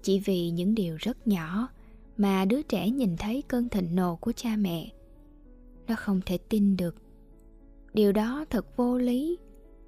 Chỉ 0.01 0.19
vì 0.19 0.49
những 0.49 0.75
điều 0.75 0.95
rất 0.99 1.27
nhỏ 1.27 1.69
mà 2.17 2.45
đứa 2.45 2.61
trẻ 2.61 2.89
nhìn 2.89 3.17
thấy 3.17 3.43
cơn 3.47 3.69
thịnh 3.69 3.95
nộ 3.95 4.15
của 4.15 4.31
cha 4.35 4.55
mẹ. 4.55 4.91
Nó 5.87 5.95
không 5.95 6.21
thể 6.25 6.37
tin 6.37 6.77
được. 6.77 6.95
Điều 7.93 8.11
đó 8.11 8.45
thật 8.49 8.77
vô 8.77 8.97
lý 8.97 9.37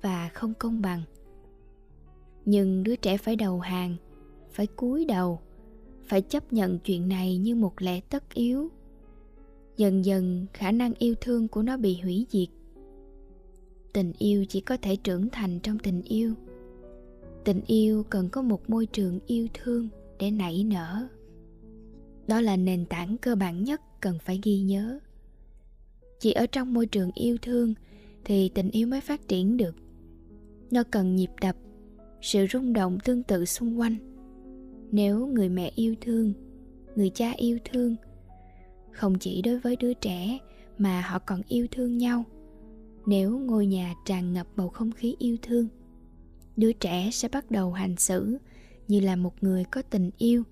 và 0.01 0.29
không 0.33 0.53
công 0.53 0.81
bằng. 0.81 1.01
Nhưng 2.45 2.83
đứa 2.83 2.95
trẻ 2.95 3.17
phải 3.17 3.35
đầu 3.35 3.59
hàng, 3.59 3.95
phải 4.51 4.67
cúi 4.67 5.05
đầu, 5.05 5.39
phải 6.03 6.21
chấp 6.21 6.53
nhận 6.53 6.79
chuyện 6.79 7.07
này 7.07 7.37
như 7.37 7.55
một 7.55 7.81
lẽ 7.81 7.99
tất 8.09 8.33
yếu. 8.33 8.69
Dần 9.77 10.05
dần, 10.05 10.45
khả 10.53 10.71
năng 10.71 10.93
yêu 10.93 11.15
thương 11.21 11.47
của 11.47 11.63
nó 11.63 11.77
bị 11.77 11.99
hủy 12.03 12.25
diệt. 12.29 12.47
Tình 13.93 14.13
yêu 14.17 14.45
chỉ 14.49 14.61
có 14.61 14.77
thể 14.81 14.95
trưởng 14.95 15.29
thành 15.29 15.59
trong 15.59 15.79
tình 15.79 16.01
yêu 16.01 16.33
tình 17.47 17.61
yêu 17.67 18.03
cần 18.09 18.29
có 18.29 18.41
một 18.41 18.69
môi 18.69 18.85
trường 18.85 19.19
yêu 19.27 19.47
thương 19.53 19.87
để 20.19 20.31
nảy 20.31 20.63
nở. 20.63 21.07
Đó 22.27 22.41
là 22.41 22.57
nền 22.57 22.85
tảng 22.85 23.17
cơ 23.17 23.35
bản 23.35 23.63
nhất 23.63 23.81
cần 24.01 24.17
phải 24.25 24.39
ghi 24.43 24.59
nhớ. 24.61 24.99
Chỉ 26.19 26.31
ở 26.31 26.45
trong 26.45 26.73
môi 26.73 26.85
trường 26.85 27.11
yêu 27.13 27.37
thương 27.41 27.73
thì 28.25 28.49
tình 28.49 28.71
yêu 28.71 28.87
mới 28.87 29.01
phát 29.01 29.27
triển 29.27 29.57
được. 29.57 29.75
Nó 30.71 30.83
cần 30.91 31.15
nhịp 31.15 31.29
đập, 31.41 31.55
sự 32.21 32.45
rung 32.53 32.73
động 32.73 32.97
tương 33.03 33.23
tự 33.23 33.45
xung 33.45 33.79
quanh. 33.79 33.95
Nếu 34.91 35.27
người 35.27 35.49
mẹ 35.49 35.71
yêu 35.75 35.95
thương, 36.01 36.33
người 36.95 37.09
cha 37.09 37.31
yêu 37.31 37.57
thương, 37.71 37.95
không 38.91 39.19
chỉ 39.19 39.41
đối 39.41 39.59
với 39.59 39.75
đứa 39.75 39.93
trẻ 39.93 40.37
mà 40.77 41.01
họ 41.01 41.19
còn 41.19 41.41
yêu 41.47 41.67
thương 41.71 41.97
nhau. 41.97 42.23
Nếu 43.05 43.39
ngôi 43.39 43.65
nhà 43.65 43.93
tràn 44.05 44.33
ngập 44.33 44.47
bầu 44.55 44.69
không 44.69 44.91
khí 44.91 45.15
yêu 45.19 45.37
thương 45.41 45.67
đứa 46.57 46.71
trẻ 46.71 47.09
sẽ 47.11 47.27
bắt 47.27 47.51
đầu 47.51 47.73
hành 47.73 47.95
xử 47.97 48.37
như 48.87 48.99
là 48.99 49.15
một 49.15 49.43
người 49.43 49.63
có 49.63 49.81
tình 49.81 50.09
yêu 50.17 50.43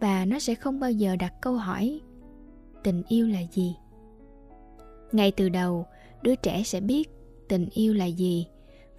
và 0.00 0.24
nó 0.24 0.38
sẽ 0.38 0.54
không 0.54 0.80
bao 0.80 0.90
giờ 0.90 1.16
đặt 1.16 1.34
câu 1.40 1.56
hỏi, 1.56 2.00
tình 2.84 3.02
yêu 3.08 3.28
là 3.28 3.40
gì? 3.52 3.74
Ngay 5.12 5.32
từ 5.36 5.48
đầu, 5.48 5.86
đứa 6.22 6.34
trẻ 6.34 6.62
sẽ 6.62 6.80
biết 6.80 7.08
tình 7.48 7.68
yêu 7.72 7.94
là 7.94 8.04
gì 8.04 8.46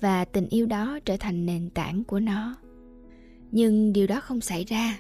và 0.02 0.26
tình 0.26 0.48
yêu 0.50 0.66
đó 0.66 1.00
trở 1.06 1.18
thành 1.20 1.46
nền 1.46 1.70
tảng 1.70 2.04
của 2.04 2.20
nó. 2.20 2.56
Nhưng 3.52 3.94
điều 3.94 4.08
đó 4.08 4.20
không 4.20 4.42
xảy 4.42 4.66
ra. 4.66 5.00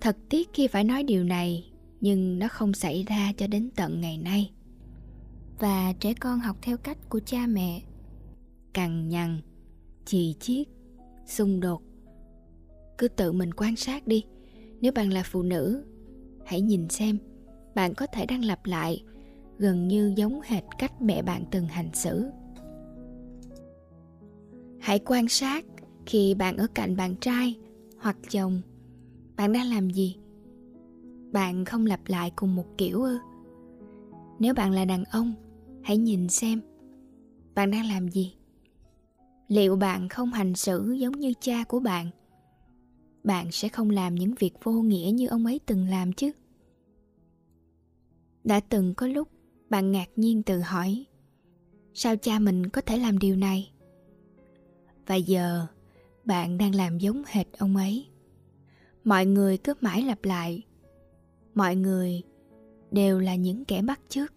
Thật 0.00 0.16
tiếc 0.28 0.48
khi 0.52 0.66
phải 0.66 0.84
nói 0.84 1.02
điều 1.02 1.24
này, 1.24 1.70
nhưng 2.00 2.38
nó 2.38 2.48
không 2.48 2.74
xảy 2.74 3.04
ra 3.08 3.32
cho 3.36 3.46
đến 3.46 3.70
tận 3.76 4.00
ngày 4.00 4.18
nay. 4.18 4.50
Và 5.58 5.92
trẻ 6.00 6.14
con 6.14 6.38
học 6.38 6.56
theo 6.62 6.76
cách 6.76 6.98
của 7.08 7.20
cha 7.26 7.46
mẹ. 7.46 7.82
Cằn 8.74 9.08
nhằn 9.08 9.40
chì 10.06 10.34
chiết, 10.40 10.66
xung 11.26 11.60
đột. 11.60 11.82
Cứ 12.98 13.08
tự 13.08 13.32
mình 13.32 13.54
quan 13.54 13.76
sát 13.76 14.06
đi. 14.06 14.24
Nếu 14.80 14.92
bạn 14.92 15.12
là 15.12 15.22
phụ 15.24 15.42
nữ, 15.42 15.84
hãy 16.44 16.60
nhìn 16.60 16.88
xem 16.88 17.18
bạn 17.74 17.94
có 17.94 18.06
thể 18.06 18.26
đang 18.26 18.44
lặp 18.44 18.66
lại 18.66 19.04
gần 19.58 19.88
như 19.88 20.12
giống 20.16 20.40
hệt 20.44 20.64
cách 20.78 21.02
mẹ 21.02 21.22
bạn 21.22 21.44
từng 21.50 21.66
hành 21.66 21.90
xử. 21.94 22.24
Hãy 24.80 24.98
quan 24.98 25.28
sát 25.28 25.64
khi 26.06 26.34
bạn 26.34 26.56
ở 26.56 26.66
cạnh 26.74 26.96
bạn 26.96 27.14
trai 27.20 27.54
hoặc 27.98 28.16
chồng, 28.30 28.60
bạn 29.36 29.52
đang 29.52 29.66
làm 29.70 29.90
gì? 29.90 30.16
Bạn 31.32 31.64
không 31.64 31.86
lặp 31.86 32.00
lại 32.06 32.32
cùng 32.36 32.56
một 32.56 32.66
kiểu 32.78 33.02
ư? 33.02 33.18
Nếu 34.38 34.54
bạn 34.54 34.72
là 34.72 34.84
đàn 34.84 35.04
ông, 35.04 35.34
hãy 35.82 35.96
nhìn 35.96 36.28
xem 36.28 36.60
bạn 37.54 37.70
đang 37.70 37.86
làm 37.86 38.08
gì 38.08 38.35
liệu 39.48 39.76
bạn 39.76 40.08
không 40.08 40.32
hành 40.32 40.54
xử 40.54 40.92
giống 40.92 41.20
như 41.20 41.32
cha 41.40 41.64
của 41.64 41.80
bạn? 41.80 42.10
Bạn 43.24 43.52
sẽ 43.52 43.68
không 43.68 43.90
làm 43.90 44.14
những 44.14 44.34
việc 44.34 44.52
vô 44.62 44.72
nghĩa 44.72 45.10
như 45.14 45.26
ông 45.26 45.46
ấy 45.46 45.60
từng 45.66 45.88
làm 45.88 46.12
chứ? 46.12 46.30
Đã 48.44 48.60
từng 48.60 48.94
có 48.94 49.06
lúc, 49.06 49.28
bạn 49.70 49.92
ngạc 49.92 50.08
nhiên 50.16 50.42
tự 50.42 50.60
hỏi, 50.60 51.04
sao 51.94 52.16
cha 52.16 52.38
mình 52.38 52.68
có 52.68 52.80
thể 52.80 52.98
làm 52.98 53.18
điều 53.18 53.36
này? 53.36 53.70
Và 55.06 55.14
giờ, 55.14 55.66
bạn 56.24 56.58
đang 56.58 56.74
làm 56.74 56.98
giống 56.98 57.22
hệt 57.26 57.46
ông 57.58 57.76
ấy. 57.76 58.06
Mọi 59.04 59.26
người 59.26 59.58
cứ 59.58 59.74
mãi 59.80 60.02
lặp 60.02 60.24
lại, 60.24 60.62
mọi 61.54 61.76
người 61.76 62.22
đều 62.90 63.20
là 63.20 63.34
những 63.34 63.64
kẻ 63.64 63.82
bắt 63.82 64.00
chước. 64.08 64.32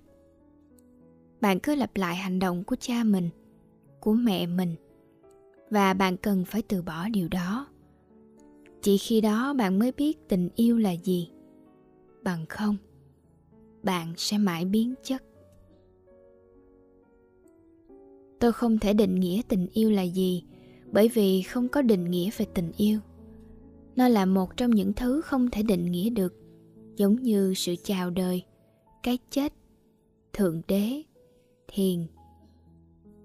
Bạn 1.42 1.60
cứ 1.60 1.76
lặp 1.76 1.98
lại 1.98 2.16
hành 2.16 2.40
động 2.40 2.64
của 2.64 2.76
cha 2.76 3.04
mình, 3.04 3.30
của 4.00 4.14
mẹ 4.14 4.46
mình 4.46 4.76
và 5.70 5.94
bạn 5.94 6.18
cần 6.18 6.46
phải 6.46 6.62
từ 6.62 6.82
bỏ 6.82 7.10
điều 7.10 7.28
đó. 7.28 7.68
Chỉ 8.82 8.98
khi 8.98 9.22
đó 9.22 9.54
bạn 9.54 9.80
mới 9.80 9.92
biết 9.92 10.18
tình 10.28 10.50
yêu 10.56 10.78
là 10.78 10.92
gì. 10.92 11.30
Bằng 12.24 12.46
không, 12.50 12.78
bạn 13.84 14.14
sẽ 14.18 14.38
mãi 14.38 14.66
biến 14.66 14.94
chất. 15.04 15.24
Tôi 18.40 18.52
không 18.52 18.80
thể 18.80 18.94
định 18.94 19.16
nghĩa 19.16 19.42
tình 19.48 19.68
yêu 19.74 19.92
là 19.92 20.02
gì, 20.02 20.44
bởi 20.92 21.08
vì 21.08 21.42
không 21.42 21.68
có 21.68 21.82
định 21.82 22.12
nghĩa 22.12 22.30
về 22.38 22.46
tình 22.54 22.72
yêu. 22.78 23.00
Nó 23.96 24.08
là 24.08 24.26
một 24.26 24.58
trong 24.58 24.72
những 24.72 24.94
thứ 24.94 25.22
không 25.22 25.50
thể 25.50 25.64
định 25.64 25.92
nghĩa 25.92 26.10
được, 26.10 26.34
giống 26.96 27.16
như 27.16 27.54
sự 27.54 27.76
chào 27.84 28.10
đời, 28.10 28.44
cái 29.04 29.18
chết, 29.30 29.54
thượng 30.34 30.62
đế, 30.68 31.04
thiền 31.68 32.08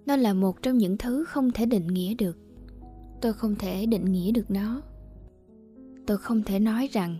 nó 0.06 0.16
là 0.16 0.34
một 0.34 0.62
trong 0.62 0.78
những 0.78 0.96
thứ 0.96 1.25
không 1.25 1.50
thể 1.50 1.66
định 1.66 1.87
nghĩa 1.87 2.14
được. 2.14 2.38
Tôi 3.20 3.32
không 3.32 3.54
thể 3.54 3.87
định 3.87 4.04
nghĩa 4.04 4.32
được 4.32 4.50
nó. 4.50 4.82
Tôi 6.06 6.18
không 6.18 6.42
thể 6.42 6.58
nói 6.58 6.88
rằng 6.92 7.16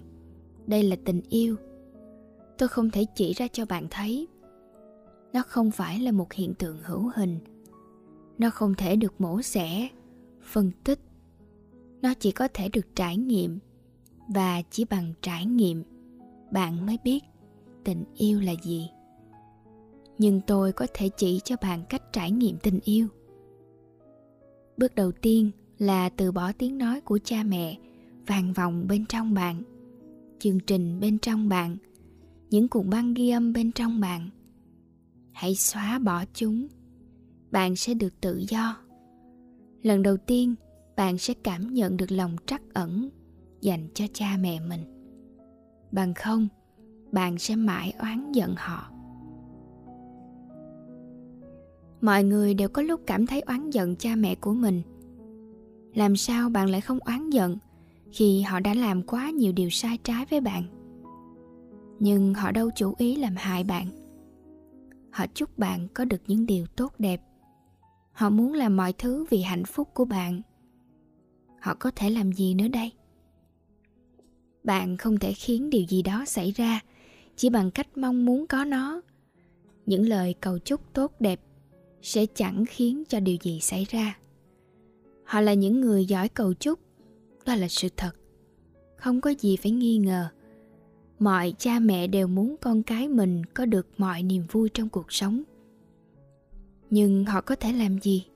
đây 0.67 0.83
là 0.83 0.97
tình 1.05 1.21
yêu. 1.29 1.57
Tôi 2.59 2.69
không 2.69 2.91
thể 2.91 3.07
chỉ 3.15 3.33
ra 3.33 3.49
cho 3.53 3.67
bạn 3.67 3.87
thấy. 3.91 4.29
Nó 5.33 5.43
không 5.47 5.71
phải 5.71 5.99
là 5.99 6.13
một 6.13 6.33
hiện 6.33 6.55
tượng 6.55 6.79
hữu 6.83 7.11
hình. 7.15 7.39
Nó 8.39 8.51
không 8.51 8.75
thể 8.75 8.97
được 8.97 9.21
mổ 9.21 9.43
xẻ, 9.43 9.89
phân 10.43 10.71
tích. 10.85 11.01
Nó 12.03 12.15
chỉ 12.15 12.33
có 12.33 12.49
thể 12.55 12.69
được 12.69 12.97
trải 12.97 13.17
nghiệm 13.17 13.59
và 14.29 14.63
chỉ 14.71 14.85
bằng 14.85 15.13
trải 15.23 15.47
nghiệm 15.47 15.85
bạn 16.53 16.87
mới 16.87 16.99
biết 17.05 17.21
tình 17.85 18.05
yêu 18.15 18.41
là 18.41 18.53
gì 18.63 18.91
nhưng 20.19 20.41
tôi 20.47 20.73
có 20.73 20.87
thể 20.95 21.09
chỉ 21.09 21.41
cho 21.45 21.57
bạn 21.63 21.83
cách 21.89 22.13
trải 22.13 22.31
nghiệm 22.31 22.57
tình 22.59 22.81
yêu. 22.85 23.09
Bước 24.77 24.95
đầu 24.95 25.13
tiên 25.13 25.51
là 25.79 26.09
từ 26.09 26.33
bỏ 26.33 26.53
tiếng 26.53 26.79
nói 26.79 27.01
của 27.01 27.19
cha 27.25 27.43
mẹ, 27.43 27.79
vang 28.27 28.53
vọng 28.53 28.87
bên 28.89 29.07
trong 29.07 29.35
bạn. 29.35 29.63
Chương 30.39 30.61
trình 30.61 31.01
bên 31.01 31.19
trong 31.19 31.49
bạn, 31.49 31.77
những 32.51 32.69
cuộn 32.69 32.91
băng 32.91 33.15
ghi 33.15 33.31
âm 33.31 33.53
bên 33.53 33.73
trong 33.73 34.01
bạn. 34.01 34.31
Hãy 35.33 35.55
xóa 35.55 35.99
bỏ 35.99 36.25
chúng, 36.35 36.69
bạn 37.51 37.77
sẽ 37.77 37.95
được 37.95 38.21
tự 38.21 38.45
do. 38.49 38.77
Lần 39.83 40.03
đầu 40.03 40.17
tiên, 40.17 40.55
bạn 40.97 41.19
sẽ 41.19 41.35
cảm 41.35 41.75
nhận 41.75 41.97
được 41.97 42.13
lòng 42.13 42.37
trắc 42.47 42.63
ẩn 42.75 43.11
dành 43.61 43.89
cho 43.95 44.05
cha 44.13 44.37
mẹ 44.41 44.61
mình. 44.61 44.85
Bằng 45.93 46.15
không, 46.15 46.49
bạn 47.13 47.39
sẽ 47.39 47.57
mãi 47.57 47.93
oán 47.99 48.33
giận 48.33 48.55
họ. 48.57 48.94
Mọi 52.05 52.25
người 52.25 52.55
đều 52.55 52.69
có 52.69 52.83
lúc 52.83 53.01
cảm 53.07 53.27
thấy 53.27 53.41
oán 53.41 53.71
giận 53.71 53.97
cha 53.97 54.15
mẹ 54.17 54.35
của 54.35 54.55
mình. 54.55 54.83
Làm 55.95 56.17
sao 56.17 56.49
bạn 56.49 56.69
lại 56.69 56.81
không 56.81 56.99
oán 56.99 57.31
giận 57.31 57.59
khi 58.13 58.43
họ 58.43 58.61
đã 58.61 58.75
làm 58.75 59.03
quá 59.03 59.31
nhiều 59.31 59.53
điều 59.53 59.71
sai 59.71 59.99
trái 60.03 60.27
với 60.31 60.41
bạn? 60.41 60.65
Nhưng 61.99 62.35
họ 62.35 62.53
đâu 62.53 62.71
chủ 62.77 62.95
ý 62.99 63.17
làm 63.17 63.35
hại 63.37 63.65
bạn. 63.65 63.87
Họ 65.11 65.27
chúc 65.35 65.59
bạn 65.59 65.89
có 65.95 66.05
được 66.05 66.23
những 66.27 66.47
điều 66.47 66.67
tốt 66.67 66.93
đẹp. 66.99 67.21
Họ 68.13 68.31
muốn 68.31 68.53
làm 68.53 68.77
mọi 68.77 68.93
thứ 68.93 69.27
vì 69.31 69.43
hạnh 69.43 69.65
phúc 69.65 69.89
của 69.95 70.05
bạn. 70.05 70.43
Họ 71.61 71.75
có 71.75 71.91
thể 71.97 72.11
làm 72.11 72.33
gì 72.33 72.55
nữa 72.55 72.69
đây? 72.69 72.93
Bạn 74.65 74.97
không 74.97 75.19
thể 75.19 75.33
khiến 75.33 75.71
điều 75.71 75.83
gì 75.89 76.03
đó 76.03 76.25
xảy 76.27 76.51
ra 76.51 76.81
chỉ 77.37 77.51
bằng 77.51 77.71
cách 77.71 77.97
mong 77.97 78.25
muốn 78.25 78.47
có 78.47 78.65
nó. 78.65 79.01
Những 79.87 80.09
lời 80.09 80.35
cầu 80.41 80.59
chúc 80.59 80.81
tốt 80.93 81.13
đẹp 81.21 81.41
sẽ 82.05 82.27
chẳng 82.27 82.65
khiến 82.69 83.05
cho 83.09 83.21
điều 83.21 83.37
gì 83.43 83.61
xảy 83.61 83.87
ra. 83.89 84.19
Họ 85.25 85.41
là 85.41 85.55
những 85.55 85.81
người 85.81 86.05
giỏi 86.05 86.29
cầu 86.29 86.55
chúc, 86.55 86.79
đó 87.47 87.55
là 87.55 87.69
sự 87.69 87.89
thật. 87.97 88.11
Không 88.97 89.21
có 89.21 89.31
gì 89.31 89.57
phải 89.57 89.73
nghi 89.73 89.99
ngờ. 89.99 90.29
Mọi 91.19 91.55
cha 91.59 91.79
mẹ 91.79 92.07
đều 92.07 92.27
muốn 92.27 92.57
con 92.61 92.83
cái 92.83 93.09
mình 93.09 93.43
có 93.55 93.67
được 93.67 93.87
mọi 93.97 94.23
niềm 94.23 94.43
vui 94.51 94.69
trong 94.75 94.89
cuộc 94.89 95.13
sống. 95.13 95.43
Nhưng 96.91 97.25
họ 97.25 97.41
có 97.41 97.57
thể 97.57 97.73
làm 97.73 97.99
gì? 97.99 98.27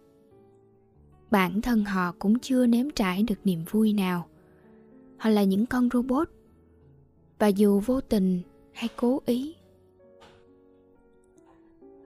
Bản 1.30 1.60
thân 1.60 1.84
họ 1.84 2.14
cũng 2.18 2.38
chưa 2.38 2.66
nếm 2.66 2.90
trải 2.90 3.22
được 3.22 3.38
niềm 3.44 3.64
vui 3.70 3.92
nào. 3.92 4.28
Họ 5.16 5.30
là 5.30 5.44
những 5.44 5.66
con 5.66 5.88
robot. 5.92 6.28
Và 7.38 7.46
dù 7.46 7.80
vô 7.80 8.00
tình 8.00 8.42
hay 8.72 8.88
cố 8.96 9.22
ý 9.26 9.54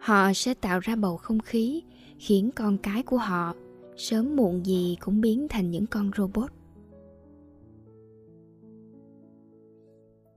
họ 0.02 0.32
sẽ 0.34 0.54
tạo 0.54 0.80
ra 0.80 0.96
bầu 0.96 1.16
không 1.16 1.40
khí, 1.40 1.82
khiến 2.18 2.50
con 2.56 2.78
cái 2.78 3.02
của 3.02 3.16
họ 3.16 3.54
sớm 3.96 4.36
muộn 4.36 4.66
gì 4.66 4.96
cũng 5.00 5.20
biến 5.20 5.46
thành 5.48 5.70
những 5.70 5.86
con 5.86 6.10
robot. 6.16 6.50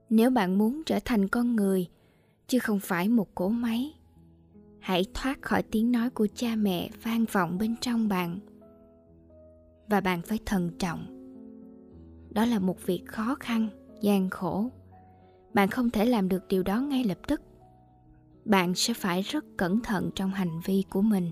Nếu 0.09 0.29
bạn 0.29 0.57
muốn 0.57 0.81
trở 0.85 0.99
thành 1.05 1.27
con 1.27 1.55
người, 1.55 1.87
chứ 2.47 2.59
không 2.59 2.79
phải 2.79 3.09
một 3.09 3.35
cỗ 3.35 3.49
máy, 3.49 3.93
hãy 4.79 5.05
thoát 5.13 5.41
khỏi 5.41 5.63
tiếng 5.63 5.91
nói 5.91 6.09
của 6.09 6.27
cha 6.35 6.55
mẹ 6.55 6.89
vang 7.03 7.25
vọng 7.31 7.57
bên 7.57 7.75
trong 7.81 8.07
bạn. 8.07 8.39
Và 9.87 10.01
bạn 10.01 10.21
phải 10.21 10.39
thận 10.45 10.71
trọng. 10.79 11.05
Đó 12.29 12.45
là 12.45 12.59
một 12.59 12.85
việc 12.85 13.03
khó 13.05 13.35
khăn, 13.39 13.67
gian 14.01 14.29
khổ. 14.29 14.69
Bạn 15.53 15.69
không 15.69 15.89
thể 15.89 16.05
làm 16.05 16.29
được 16.29 16.47
điều 16.47 16.63
đó 16.63 16.81
ngay 16.81 17.03
lập 17.03 17.17
tức 17.27 17.41
bạn 18.45 18.75
sẽ 18.75 18.93
phải 18.93 19.21
rất 19.21 19.45
cẩn 19.57 19.79
thận 19.79 20.09
trong 20.15 20.29
hành 20.29 20.59
vi 20.65 20.83
của 20.89 21.01
mình. 21.01 21.31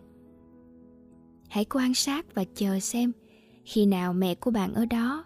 Hãy 1.50 1.66
quan 1.66 1.94
sát 1.94 2.36
và 2.36 2.44
chờ 2.56 2.80
xem 2.80 3.12
khi 3.66 3.86
nào 3.86 4.14
mẹ 4.14 4.36
của 4.36 4.52
bạn 4.52 4.74
ở 4.74 4.86
đó 4.86 5.26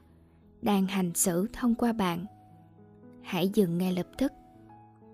đang 0.61 0.85
hành 0.85 1.13
xử 1.13 1.47
thông 1.53 1.75
qua 1.75 1.93
bạn. 1.93 2.25
Hãy 3.21 3.49
dừng 3.53 3.77
ngay 3.77 3.93
lập 3.93 4.07
tức, 4.17 4.31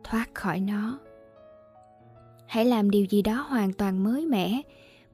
thoát 0.04 0.36
khỏi 0.36 0.60
nó. 0.60 1.00
Hãy 2.48 2.66
làm 2.66 2.90
điều 2.90 3.06
gì 3.06 3.22
đó 3.22 3.46
hoàn 3.50 3.74
toàn 3.74 4.04
mới 4.04 4.26
mẻ 4.26 4.62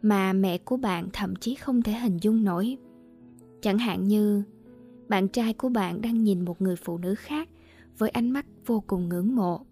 mà 0.01 0.33
mẹ 0.33 0.57
của 0.57 0.77
bạn 0.77 1.07
thậm 1.13 1.35
chí 1.35 1.55
không 1.55 1.81
thể 1.81 1.93
hình 1.93 2.17
dung 2.17 2.43
nổi. 2.43 2.77
Chẳng 3.61 3.77
hạn 3.77 4.03
như, 4.03 4.43
bạn 5.07 5.27
trai 5.27 5.53
của 5.53 5.69
bạn 5.69 6.01
đang 6.01 6.23
nhìn 6.23 6.45
một 6.45 6.61
người 6.61 6.75
phụ 6.75 6.97
nữ 6.97 7.15
khác 7.15 7.49
với 7.97 8.09
ánh 8.09 8.31
mắt 8.31 8.45
vô 8.65 8.83
cùng 8.87 9.09
ngưỡng 9.09 9.35
mộ 9.35 9.65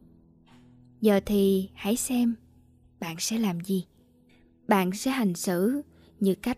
giờ 1.02 1.20
thì 1.26 1.70
hãy 1.74 1.96
xem 1.96 2.36
bạn 3.00 3.16
sẽ 3.20 3.38
làm 3.38 3.60
gì. 3.60 3.86
Bạn 4.68 4.92
sẽ 4.92 5.12
hành 5.12 5.34
xử 5.34 5.82
như 6.20 6.36
cách 6.36 6.58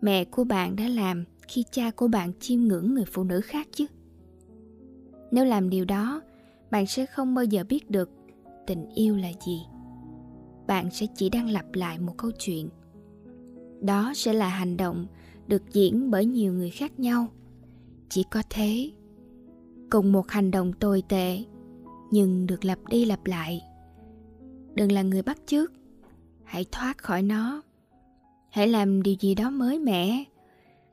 mẹ 0.00 0.24
của 0.24 0.44
bạn 0.44 0.76
đã 0.76 0.88
làm 0.88 1.24
khi 1.48 1.64
cha 1.70 1.90
của 1.90 2.08
bạn 2.08 2.32
chiêm 2.40 2.60
ngưỡng 2.60 2.94
người 2.94 3.04
phụ 3.12 3.24
nữ 3.24 3.40
khác 3.40 3.68
chứ. 3.72 3.86
Nếu 5.30 5.44
làm 5.44 5.70
điều 5.70 5.84
đó, 5.84 6.22
bạn 6.70 6.86
sẽ 6.86 7.06
không 7.06 7.34
bao 7.34 7.44
giờ 7.44 7.64
biết 7.68 7.90
được 7.90 8.10
tình 8.66 8.88
yêu 8.94 9.16
là 9.16 9.28
gì. 9.46 9.62
Bạn 10.66 10.90
sẽ 10.90 11.06
chỉ 11.14 11.28
đang 11.28 11.48
lặp 11.50 11.74
lại 11.74 11.98
một 11.98 12.14
câu 12.16 12.30
chuyện. 12.38 12.68
Đó 13.80 14.12
sẽ 14.14 14.32
là 14.32 14.48
hành 14.48 14.76
động 14.76 15.06
được 15.46 15.62
diễn 15.72 16.10
bởi 16.10 16.26
nhiều 16.26 16.52
người 16.52 16.70
khác 16.70 17.00
nhau. 17.00 17.26
Chỉ 18.08 18.24
có 18.30 18.42
thế, 18.50 18.90
cùng 19.90 20.12
một 20.12 20.30
hành 20.30 20.50
động 20.50 20.72
tồi 20.72 21.02
tệ 21.08 21.38
nhưng 22.10 22.46
được 22.46 22.64
lặp 22.64 22.78
đi 22.88 23.04
lặp 23.04 23.26
lại 23.26 23.62
đừng 24.74 24.92
là 24.92 25.02
người 25.02 25.22
bắt 25.22 25.38
chước. 25.46 25.72
Hãy 26.44 26.64
thoát 26.72 26.98
khỏi 26.98 27.22
nó. 27.22 27.62
Hãy 28.50 28.68
làm 28.68 29.02
điều 29.02 29.14
gì 29.20 29.34
đó 29.34 29.50
mới 29.50 29.78
mẻ. 29.78 30.24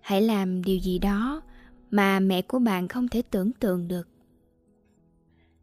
Hãy 0.02 0.22
làm 0.22 0.64
điều 0.64 0.78
gì 0.78 1.00
đó 1.00 1.42
mà 1.92 2.20
mẹ 2.20 2.42
của 2.42 2.60
bạn 2.60 2.88
không 2.88 3.08
thể 3.08 3.22
tưởng 3.22 3.52
tượng 3.52 3.88
được. 3.88 4.08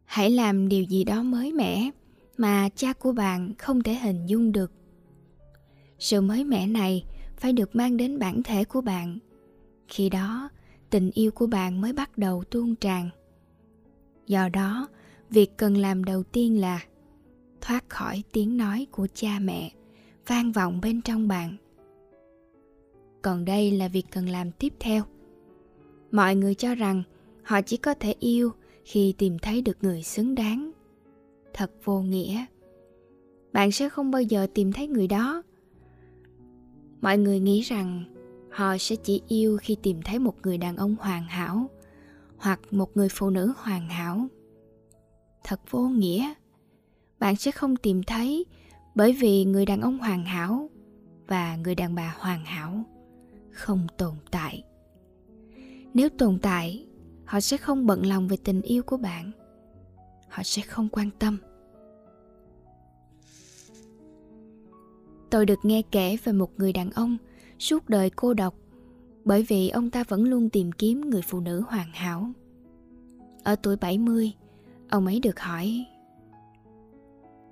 Hãy 0.05 0.29
làm 0.29 0.69
điều 0.69 0.83
gì 0.83 1.03
đó 1.03 1.23
mới 1.23 1.53
mẻ 1.53 1.89
mà 2.37 2.69
cha 2.75 2.93
của 2.93 3.11
bạn 3.11 3.53
không 3.57 3.83
thể 3.83 3.93
hình 3.95 4.25
dung 4.25 4.51
được. 4.51 4.71
Sự 5.99 6.21
mới 6.21 6.43
mẻ 6.43 6.67
này 6.67 7.05
phải 7.37 7.53
được 7.53 7.75
mang 7.75 7.97
đến 7.97 8.19
bản 8.19 8.43
thể 8.43 8.63
của 8.63 8.81
bạn. 8.81 9.17
Khi 9.87 10.09
đó, 10.09 10.49
tình 10.89 11.11
yêu 11.13 11.31
của 11.31 11.47
bạn 11.47 11.81
mới 11.81 11.93
bắt 11.93 12.17
đầu 12.17 12.43
tuôn 12.43 12.75
tràn. 12.75 13.09
Do 14.27 14.49
đó, 14.49 14.87
việc 15.29 15.57
cần 15.57 15.77
làm 15.77 16.03
đầu 16.03 16.23
tiên 16.23 16.61
là 16.61 16.79
thoát 17.61 17.89
khỏi 17.89 18.23
tiếng 18.31 18.57
nói 18.57 18.87
của 18.91 19.07
cha 19.13 19.39
mẹ, 19.41 19.71
vang 20.27 20.51
vọng 20.51 20.81
bên 20.81 21.01
trong 21.01 21.27
bạn. 21.27 21.55
Còn 23.21 23.45
đây 23.45 23.71
là 23.71 23.87
việc 23.87 24.05
cần 24.11 24.29
làm 24.29 24.51
tiếp 24.51 24.73
theo. 24.79 25.03
Mọi 26.11 26.35
người 26.35 26.55
cho 26.55 26.75
rằng 26.75 27.03
họ 27.43 27.61
chỉ 27.61 27.77
có 27.77 27.93
thể 27.93 28.15
yêu 28.19 28.51
khi 28.85 29.13
tìm 29.17 29.39
thấy 29.39 29.61
được 29.61 29.77
người 29.81 30.03
xứng 30.03 30.35
đáng. 30.35 30.71
Thật 31.53 31.71
vô 31.83 31.99
nghĩa. 32.01 32.45
Bạn 33.53 33.71
sẽ 33.71 33.89
không 33.89 34.11
bao 34.11 34.21
giờ 34.21 34.47
tìm 34.53 34.73
thấy 34.73 34.87
người 34.87 35.07
đó. 35.07 35.43
Mọi 37.01 37.17
người 37.17 37.39
nghĩ 37.39 37.61
rằng 37.61 38.03
họ 38.49 38.77
sẽ 38.77 38.95
chỉ 38.95 39.21
yêu 39.27 39.57
khi 39.61 39.77
tìm 39.83 40.01
thấy 40.05 40.19
một 40.19 40.35
người 40.43 40.57
đàn 40.57 40.77
ông 40.77 40.95
hoàn 40.99 41.23
hảo 41.23 41.69
hoặc 42.37 42.59
một 42.71 42.97
người 42.97 43.09
phụ 43.11 43.29
nữ 43.29 43.53
hoàn 43.57 43.89
hảo. 43.89 44.27
Thật 45.43 45.59
vô 45.69 45.87
nghĩa 45.87 46.33
bạn 47.19 47.35
sẽ 47.35 47.51
không 47.51 47.75
tìm 47.75 48.03
thấy 48.03 48.45
bởi 48.95 49.13
vì 49.13 49.45
người 49.45 49.65
đàn 49.65 49.81
ông 49.81 49.99
hoàn 49.99 50.25
hảo 50.25 50.69
và 51.27 51.55
người 51.55 51.75
đàn 51.75 51.95
bà 51.95 52.15
hoàn 52.17 52.45
hảo 52.45 52.83
không 53.51 53.87
tồn 53.97 54.13
tại. 54.31 54.63
Nếu 55.93 56.09
tồn 56.09 56.39
tại 56.41 56.85
họ 57.25 57.39
sẽ 57.39 57.57
không 57.57 57.85
bận 57.85 58.05
lòng 58.05 58.27
về 58.27 58.37
tình 58.43 58.61
yêu 58.61 58.83
của 58.83 58.97
bạn. 58.97 59.31
Họ 60.29 60.43
sẽ 60.43 60.61
không 60.61 60.89
quan 60.89 61.09
tâm. 61.19 61.37
Tôi 65.29 65.45
được 65.45 65.59
nghe 65.63 65.81
kể 65.91 66.17
về 66.23 66.33
một 66.33 66.51
người 66.57 66.73
đàn 66.73 66.91
ông 66.91 67.17
suốt 67.59 67.89
đời 67.89 68.09
cô 68.09 68.33
độc 68.33 68.55
bởi 69.25 69.43
vì 69.43 69.69
ông 69.69 69.89
ta 69.89 70.03
vẫn 70.03 70.23
luôn 70.23 70.49
tìm 70.49 70.71
kiếm 70.71 71.09
người 71.09 71.21
phụ 71.21 71.39
nữ 71.39 71.63
hoàn 71.67 71.91
hảo. 71.91 72.31
Ở 73.43 73.55
tuổi 73.55 73.75
70, 73.75 74.31
ông 74.89 75.05
ấy 75.05 75.19
được 75.19 75.39
hỏi 75.39 75.85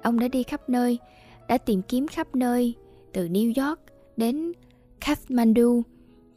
Ông 0.08 0.20
đã 0.20 0.28
đi 0.28 0.44
khắp 0.44 0.70
nơi, 0.70 1.00
đã 1.48 1.58
tìm 1.58 1.82
kiếm 1.82 2.08
khắp 2.08 2.36
nơi, 2.36 2.76
từ 3.14 3.28
New 3.28 3.68
York 3.68 3.80
đến 4.18 4.52
Kathmandu, 5.06 5.82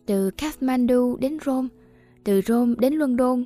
từ 0.06 0.30
Kathmandu 0.30 1.16
đến 1.16 1.38
Rome, 1.44 1.68
từ 2.24 2.40
Rome 2.40 2.74
đến 2.78 2.94
London. 2.94 3.44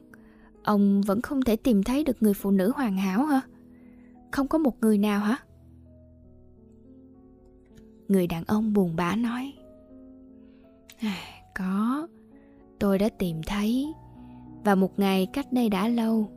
Ông 0.62 1.02
vẫn 1.02 1.22
không 1.22 1.42
thể 1.42 1.56
tìm 1.56 1.82
thấy 1.82 2.04
được 2.04 2.22
người 2.22 2.34
phụ 2.34 2.50
nữ 2.50 2.72
hoàn 2.76 2.96
hảo 2.96 3.24
hả? 3.24 3.40
Không 4.30 4.48
có 4.48 4.58
một 4.58 4.80
người 4.80 4.98
nào 4.98 5.20
hả? 5.20 5.36
Người 8.08 8.26
đàn 8.26 8.44
ông 8.44 8.72
buồn 8.72 8.96
bã 8.96 9.16
nói 9.16 9.52
à, 10.98 11.16
Có 11.54 12.08
Tôi 12.78 12.98
đã 12.98 13.08
tìm 13.08 13.40
thấy 13.46 13.94
Và 14.64 14.74
một 14.74 14.98
ngày 14.98 15.26
cách 15.26 15.52
đây 15.52 15.68
đã 15.68 15.88
lâu 15.88 16.30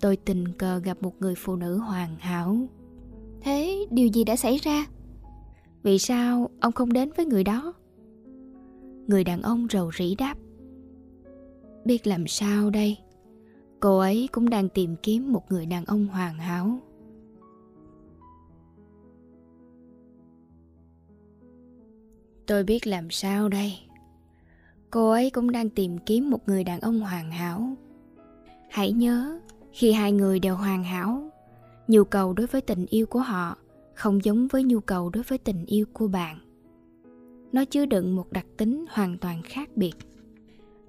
Tôi 0.00 0.16
tình 0.16 0.44
cờ 0.58 0.78
gặp 0.78 1.02
một 1.02 1.14
người 1.20 1.34
phụ 1.34 1.56
nữ 1.56 1.78
hoàn 1.78 2.16
hảo 2.18 2.68
Thế 3.42 3.86
điều 3.90 4.08
gì 4.08 4.24
đã 4.24 4.36
xảy 4.36 4.56
ra? 4.56 4.86
Vì 5.82 5.98
sao 5.98 6.50
ông 6.60 6.72
không 6.72 6.92
đến 6.92 7.10
với 7.16 7.26
người 7.26 7.44
đó? 7.44 7.72
Người 9.06 9.24
đàn 9.24 9.42
ông 9.42 9.66
rầu 9.70 9.90
rĩ 9.98 10.14
đáp. 10.18 10.34
Biết 11.84 12.06
làm 12.06 12.26
sao 12.26 12.70
đây? 12.70 12.98
Cô 13.80 13.98
ấy 13.98 14.28
cũng 14.32 14.50
đang 14.50 14.68
tìm 14.68 14.96
kiếm 15.02 15.32
một 15.32 15.42
người 15.52 15.66
đàn 15.66 15.84
ông 15.84 16.06
hoàn 16.06 16.34
hảo. 16.34 16.78
Tôi 22.46 22.64
biết 22.64 22.86
làm 22.86 23.10
sao 23.10 23.48
đây? 23.48 23.72
Cô 24.90 25.10
ấy 25.10 25.30
cũng 25.30 25.52
đang 25.52 25.70
tìm 25.70 25.98
kiếm 25.98 26.30
một 26.30 26.48
người 26.48 26.64
đàn 26.64 26.80
ông 26.80 27.00
hoàn 27.00 27.30
hảo. 27.30 27.76
Hãy 28.70 28.92
nhớ, 28.92 29.38
Khi 29.72 29.92
hai 29.92 30.12
người 30.12 30.40
đều 30.40 30.56
hoàn 30.56 30.84
hảo 30.84 31.31
Nhu 31.88 32.04
cầu 32.04 32.32
đối 32.32 32.46
với 32.46 32.60
tình 32.60 32.86
yêu 32.86 33.06
của 33.06 33.20
họ 33.20 33.56
Không 33.94 34.24
giống 34.24 34.48
với 34.48 34.64
nhu 34.64 34.80
cầu 34.80 35.10
đối 35.10 35.22
với 35.22 35.38
tình 35.38 35.66
yêu 35.66 35.86
của 35.92 36.08
bạn. 36.08 36.38
Nó 37.52 37.64
chứa 37.64 37.86
đựng 37.86 38.16
một 38.16 38.32
đặc 38.32 38.46
tính 38.56 38.84
hoàn 38.90 39.18
toàn 39.18 39.42
khác 39.42 39.70
biệt. 39.76 39.94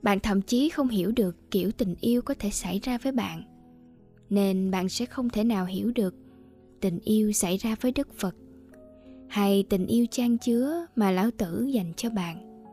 Bạn 0.01 0.19
thậm 0.19 0.41
chí 0.41 0.69
không 0.69 0.87
hiểu 0.87 1.11
được 1.11 1.51
kiểu 1.51 1.71
tình 1.71 1.95
yêu 2.01 2.21
có 2.21 2.33
thể 2.39 2.49
xảy 2.49 2.79
ra 2.79 2.97
với 2.97 3.11
bạn, 3.11 3.43
Nên 4.29 4.71
bạn 4.71 4.89
sẽ 4.89 5.05
không 5.05 5.29
thể 5.29 5.43
nào 5.43 5.65
hiểu 5.65 5.91
được 5.95 6.15
tình 6.81 6.99
yêu 6.99 7.31
xảy 7.31 7.57
ra 7.57 7.75
với 7.81 7.91
Đức 7.91 8.13
Phật 8.13 8.35
hay 9.29 9.63
tình 9.69 9.85
yêu 9.85 10.05
trang 10.11 10.37
chứa 10.37 10.85
mà 10.95 11.11
lão 11.11 11.31
tử 11.37 11.63
dành 11.63 11.93
cho 11.97 12.09
bạn. 12.09 12.65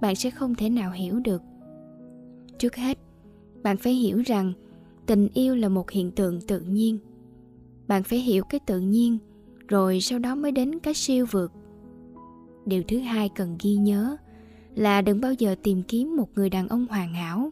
Bạn 0.00 0.16
sẽ 0.16 0.30
không 0.30 0.54
thể 0.54 0.70
nào 0.70 0.92
hiểu 0.92 1.20
được. 1.20 1.42
Trước 2.58 2.76
hết, 2.76 2.98
bạn 3.62 3.76
phải 3.76 3.92
hiểu 3.92 4.22
rằng 4.26 4.52
tình 5.06 5.28
yêu 5.34 5.56
là 5.56 5.68
một 5.68 5.90
hiện 5.90 6.10
tượng 6.10 6.40
tự 6.40 6.60
nhiên 6.60 6.98
bạn 7.88 8.02
phải 8.02 8.18
hiểu 8.18 8.44
cái 8.44 8.60
tự 8.66 8.80
nhiên, 8.80 9.18
rồi 9.68 10.00
sau 10.00 10.18
đó 10.18 10.34
mới 10.34 10.52
đến 10.52 10.78
cái 10.78 10.94
siêu 10.94 11.26
vượt. 11.30 11.52
Điều 12.66 12.82
thứ 12.88 12.98
hai 12.98 13.30
cần 13.34 13.56
ghi 13.62 13.74
nhớ 13.74 14.16
là 14.74 15.02
đừng 15.02 15.20
bao 15.20 15.32
giờ 15.32 15.54
tìm 15.62 15.82
kiếm 15.82 16.16
một 16.16 16.28
người 16.34 16.50
đàn 16.50 16.68
ông 16.68 16.86
hoàn 16.86 17.14
hảo 17.14 17.50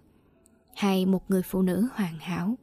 hay 0.76 1.06
một 1.06 1.30
người 1.30 1.42
phụ 1.42 1.62
nữ 1.62 1.86
hoàn 1.94 2.18
hảo. 2.18 2.54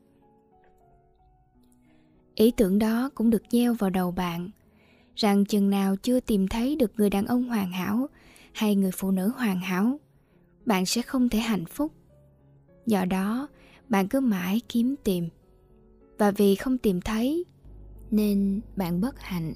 Ý 2.35 2.51
tưởng 2.51 2.79
đó 2.79 3.09
cũng 3.15 3.29
được 3.29 3.43
gieo 3.51 3.73
vào 3.73 3.89
đầu 3.89 4.11
bạn, 4.11 4.49
rằng 5.15 5.45
chừng 5.45 5.69
nào 5.69 5.95
chưa 5.95 6.19
tìm 6.19 6.47
thấy 6.47 6.75
được 6.75 6.91
người 6.97 7.09
đàn 7.09 7.25
ông 7.25 7.43
hoàn 7.43 7.71
hảo 7.71 8.07
hay 8.53 8.75
người 8.75 8.91
phụ 8.91 9.11
nữ 9.11 9.31
hoàn 9.35 9.59
hảo, 9.59 9.99
bạn 10.65 10.85
sẽ 10.85 11.01
không 11.01 11.29
thể 11.29 11.39
hạnh 11.39 11.65
phúc. 11.65 11.91
Do 12.85 13.05
đó, 13.05 13.47
bạn 13.89 14.07
cứ 14.07 14.19
mãi 14.19 14.61
kiếm 14.69 14.95
tìm. 15.03 15.29
Và 16.17 16.31
vì 16.31 16.55
không 16.55 16.77
tìm 16.77 17.01
thấy 17.01 17.45
nên 18.11 18.61
bạn 18.75 19.01
bất 19.01 19.19
hạnh. 19.19 19.53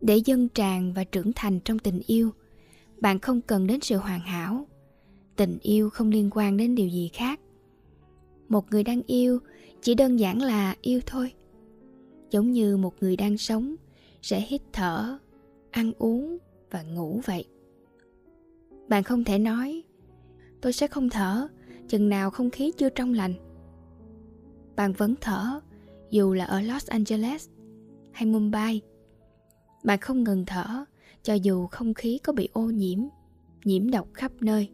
Để 0.00 0.16
dâng 0.16 0.48
tràn 0.48 0.92
và 0.92 1.04
trưởng 1.04 1.32
thành 1.36 1.60
trong 1.60 1.78
tình 1.78 2.00
yêu, 2.06 2.30
bạn 3.00 3.18
không 3.18 3.40
cần 3.40 3.66
đến 3.66 3.80
sự 3.80 3.96
hoàn 3.96 4.20
hảo. 4.20 4.66
Tình 5.36 5.58
yêu 5.62 5.90
không 5.90 6.10
liên 6.10 6.30
quan 6.32 6.56
đến 6.56 6.74
điều 6.74 6.88
gì 6.88 7.10
khác. 7.12 7.40
Một 8.48 8.70
người 8.70 8.84
đang 8.84 9.02
yêu 9.06 9.38
chỉ 9.82 9.94
đơn 9.94 10.20
giản 10.20 10.42
là 10.42 10.76
yêu 10.80 11.00
thôi. 11.06 11.32
Giống 12.30 12.50
như 12.50 12.76
một 12.76 12.94
người 13.00 13.16
đang 13.16 13.38
sống 13.38 13.76
sẽ 14.22 14.40
hít 14.40 14.62
thở, 14.72 15.18
ăn 15.70 15.92
uống 15.98 16.38
và 16.70 16.82
ngủ 16.82 17.20
vậy. 17.24 17.44
Bạn 18.88 19.02
không 19.02 19.24
thể 19.24 19.38
nói, 19.38 19.82
tôi 20.60 20.72
sẽ 20.72 20.86
không 20.86 21.10
thở, 21.10 21.48
chừng 21.88 22.08
nào 22.08 22.30
không 22.30 22.50
khí 22.50 22.72
chưa 22.76 22.88
trong 22.88 23.12
lành 23.14 23.34
bạn 24.76 24.92
vẫn 24.92 25.14
thở, 25.20 25.60
dù 26.10 26.32
là 26.32 26.44
ở 26.44 26.60
los 26.60 26.86
angeles 26.86 27.48
hay 28.12 28.26
mumbai. 28.26 28.80
Bạn 29.84 30.00
không 30.00 30.24
ngừng 30.24 30.44
thở, 30.46 30.84
cho 31.22 31.34
dù 31.34 31.66
không 31.66 31.94
khí 31.94 32.18
có 32.18 32.32
bị 32.32 32.48
ô 32.52 32.62
nhiễm 32.62 32.98
nhiễm 33.66 33.90
độc 33.90 34.08
khắp 34.14 34.32
nơi. 34.40 34.68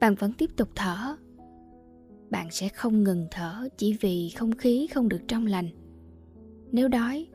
Bạn 0.00 0.14
vẫn 0.14 0.32
tiếp 0.32 0.50
tục 0.56 0.68
thở. 0.74 1.16
Bạn 2.30 2.50
sẽ 2.50 2.68
không 2.68 3.04
ngừng 3.04 3.26
thở 3.30 3.68
chỉ 3.76 3.96
vì 4.00 4.30
không 4.36 4.52
khí 4.52 4.86
không 4.94 5.08
được 5.08 5.20
trong 5.28 5.46
lành. 5.46 5.68
Nếu 6.72 6.88
đói, 6.88 7.26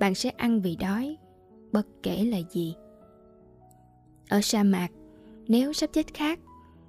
bạn 0.00 0.14
sẽ 0.14 0.30
ăn 0.30 0.60
vì 0.60 0.76
đói, 0.76 1.16
bất 1.72 1.86
kể 2.02 2.24
là 2.24 2.38
gì. 2.50 2.74
Ở 4.28 4.40
sa 4.40 4.62
mạc, 4.62 4.88
nếu 5.48 5.72
sắp 5.72 5.90
chết 5.92 6.14
khát, 6.14 6.40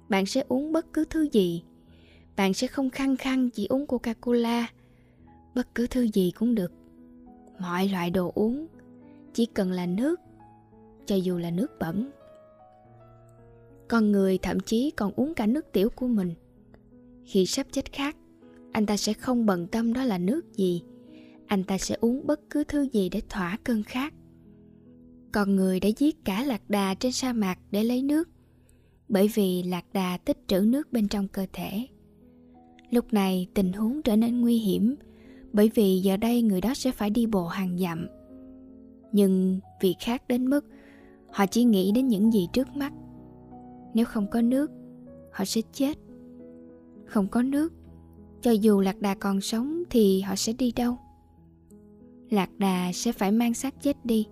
bạn 0.08 0.26
sẽ 0.26 0.44
uống 0.48 0.72
bất 0.72 0.92
cứ 0.92 1.04
thứ 1.10 1.28
gì 1.32 1.64
bạn 2.36 2.54
sẽ 2.54 2.66
không 2.66 2.90
khăng 2.90 3.16
khăng 3.16 3.50
chỉ 3.50 3.66
uống 3.66 3.86
coca 3.86 4.14
cola 4.14 4.66
bất 5.54 5.74
cứ 5.74 5.86
thứ 5.86 6.06
gì 6.14 6.32
cũng 6.38 6.54
được. 6.54 6.72
Mọi 7.58 7.88
loại 7.88 8.10
đồ 8.10 8.32
uống. 8.34 8.66
Chỉ 9.34 9.46
cần 9.46 9.70
là 9.70 9.86
nước, 9.86 10.20
cho 11.06 11.16
dù 11.16 11.38
là 11.38 11.50
nước 11.50 11.72
bẩn. 11.80 12.10
Con 13.88 14.12
người 14.12 14.38
thậm 14.38 14.60
chí 14.60 14.90
còn 14.90 15.12
uống 15.16 15.34
cả 15.34 15.46
nước 15.46 15.72
tiểu 15.72 15.88
của 15.90 16.06
mình. 16.06 16.34
Khi 17.24 17.46
sắp 17.46 17.66
chết 17.72 17.92
khát 17.92 18.16
anh 18.76 18.86
ta 18.86 18.96
sẽ 18.96 19.12
không 19.12 19.46
bận 19.46 19.66
tâm 19.66 19.92
đó 19.92 20.04
là 20.04 20.18
nước 20.18 20.52
gì. 20.52 20.82
Anh 21.46 21.64
ta 21.64 21.78
sẽ 21.78 21.96
uống 22.00 22.26
bất 22.26 22.40
cứ 22.50 22.64
thứ 22.64 22.88
gì 22.92 23.08
để 23.08 23.22
thỏa 23.28 23.58
cơn 23.64 23.82
khát. 23.82 24.14
Con 25.32 25.56
người 25.56 25.80
đã 25.80 25.88
giết 25.96 26.24
cả 26.24 26.44
lạc 26.44 26.70
đà 26.70 26.94
trên 26.94 27.12
sa 27.12 27.32
mạc 27.32 27.58
để 27.70 27.84
lấy 27.84 28.02
nước, 28.02 28.28
bởi 29.08 29.30
vì 29.34 29.62
lạc 29.62 29.84
đà 29.92 30.16
tích 30.16 30.38
trữ 30.46 30.60
nước 30.60 30.92
bên 30.92 31.08
trong 31.08 31.28
cơ 31.28 31.46
thể 31.52 31.86
lúc 32.90 33.12
này 33.12 33.46
tình 33.54 33.72
huống 33.72 34.02
trở 34.02 34.16
nên 34.16 34.40
nguy 34.40 34.58
hiểm, 34.58 34.94
bởi 35.52 35.70
vì 35.74 36.00
giờ 36.00 36.16
đây 36.16 36.42
người 36.42 36.60
đó 36.60 36.74
sẽ 36.74 36.90
phải 36.92 37.10
đi 37.10 37.26
bộ 37.26 37.46
hàng 37.46 37.78
dặm. 37.78 38.06
Nhưng 39.12 39.60
vì 39.80 39.94
khác 40.00 40.28
đến 40.28 40.50
mức, 40.50 40.64
họ 41.30 41.46
chỉ 41.46 41.64
nghĩ 41.64 41.92
đến 41.92 42.08
những 42.08 42.32
gì 42.32 42.48
trước 42.52 42.76
mắt. 42.76 42.92
Nếu 43.94 44.06
không 44.06 44.26
có 44.30 44.40
nước, 44.40 44.70
họ 45.32 45.44
sẽ 45.44 45.60
chết. 45.72 45.98
Không 47.04 47.28
có 47.28 47.42
nước, 47.42 47.72
cho 48.40 48.50
dù 48.50 48.80
lạc 48.80 49.00
đà 49.00 49.14
còn 49.14 49.40
sống 49.40 49.82
thì 49.90 50.20
họ 50.20 50.34
sẽ 50.36 50.52
đi 50.52 50.72
đâu? 50.72 50.96
Lạc 52.30 52.50
đà 52.58 52.90
sẽ 52.94 53.12
phải 53.12 53.32
mang 53.32 53.54
xác 53.54 53.82
chết 53.82 54.06
đi, 54.06 54.26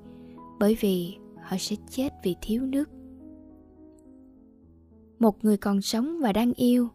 bởi 0.59 0.77
vì 0.81 1.15
họ 1.43 1.57
sẽ 1.61 1.77
chết 1.91 2.09
vì 2.25 2.37
thiếu 2.43 2.63
nước. 2.63 2.91
Một 5.19 5.45
người 5.45 5.57
còn 5.57 5.83
sống 5.83 6.19
và 6.21 6.33
đang 6.33 6.53
yêu 6.53 6.89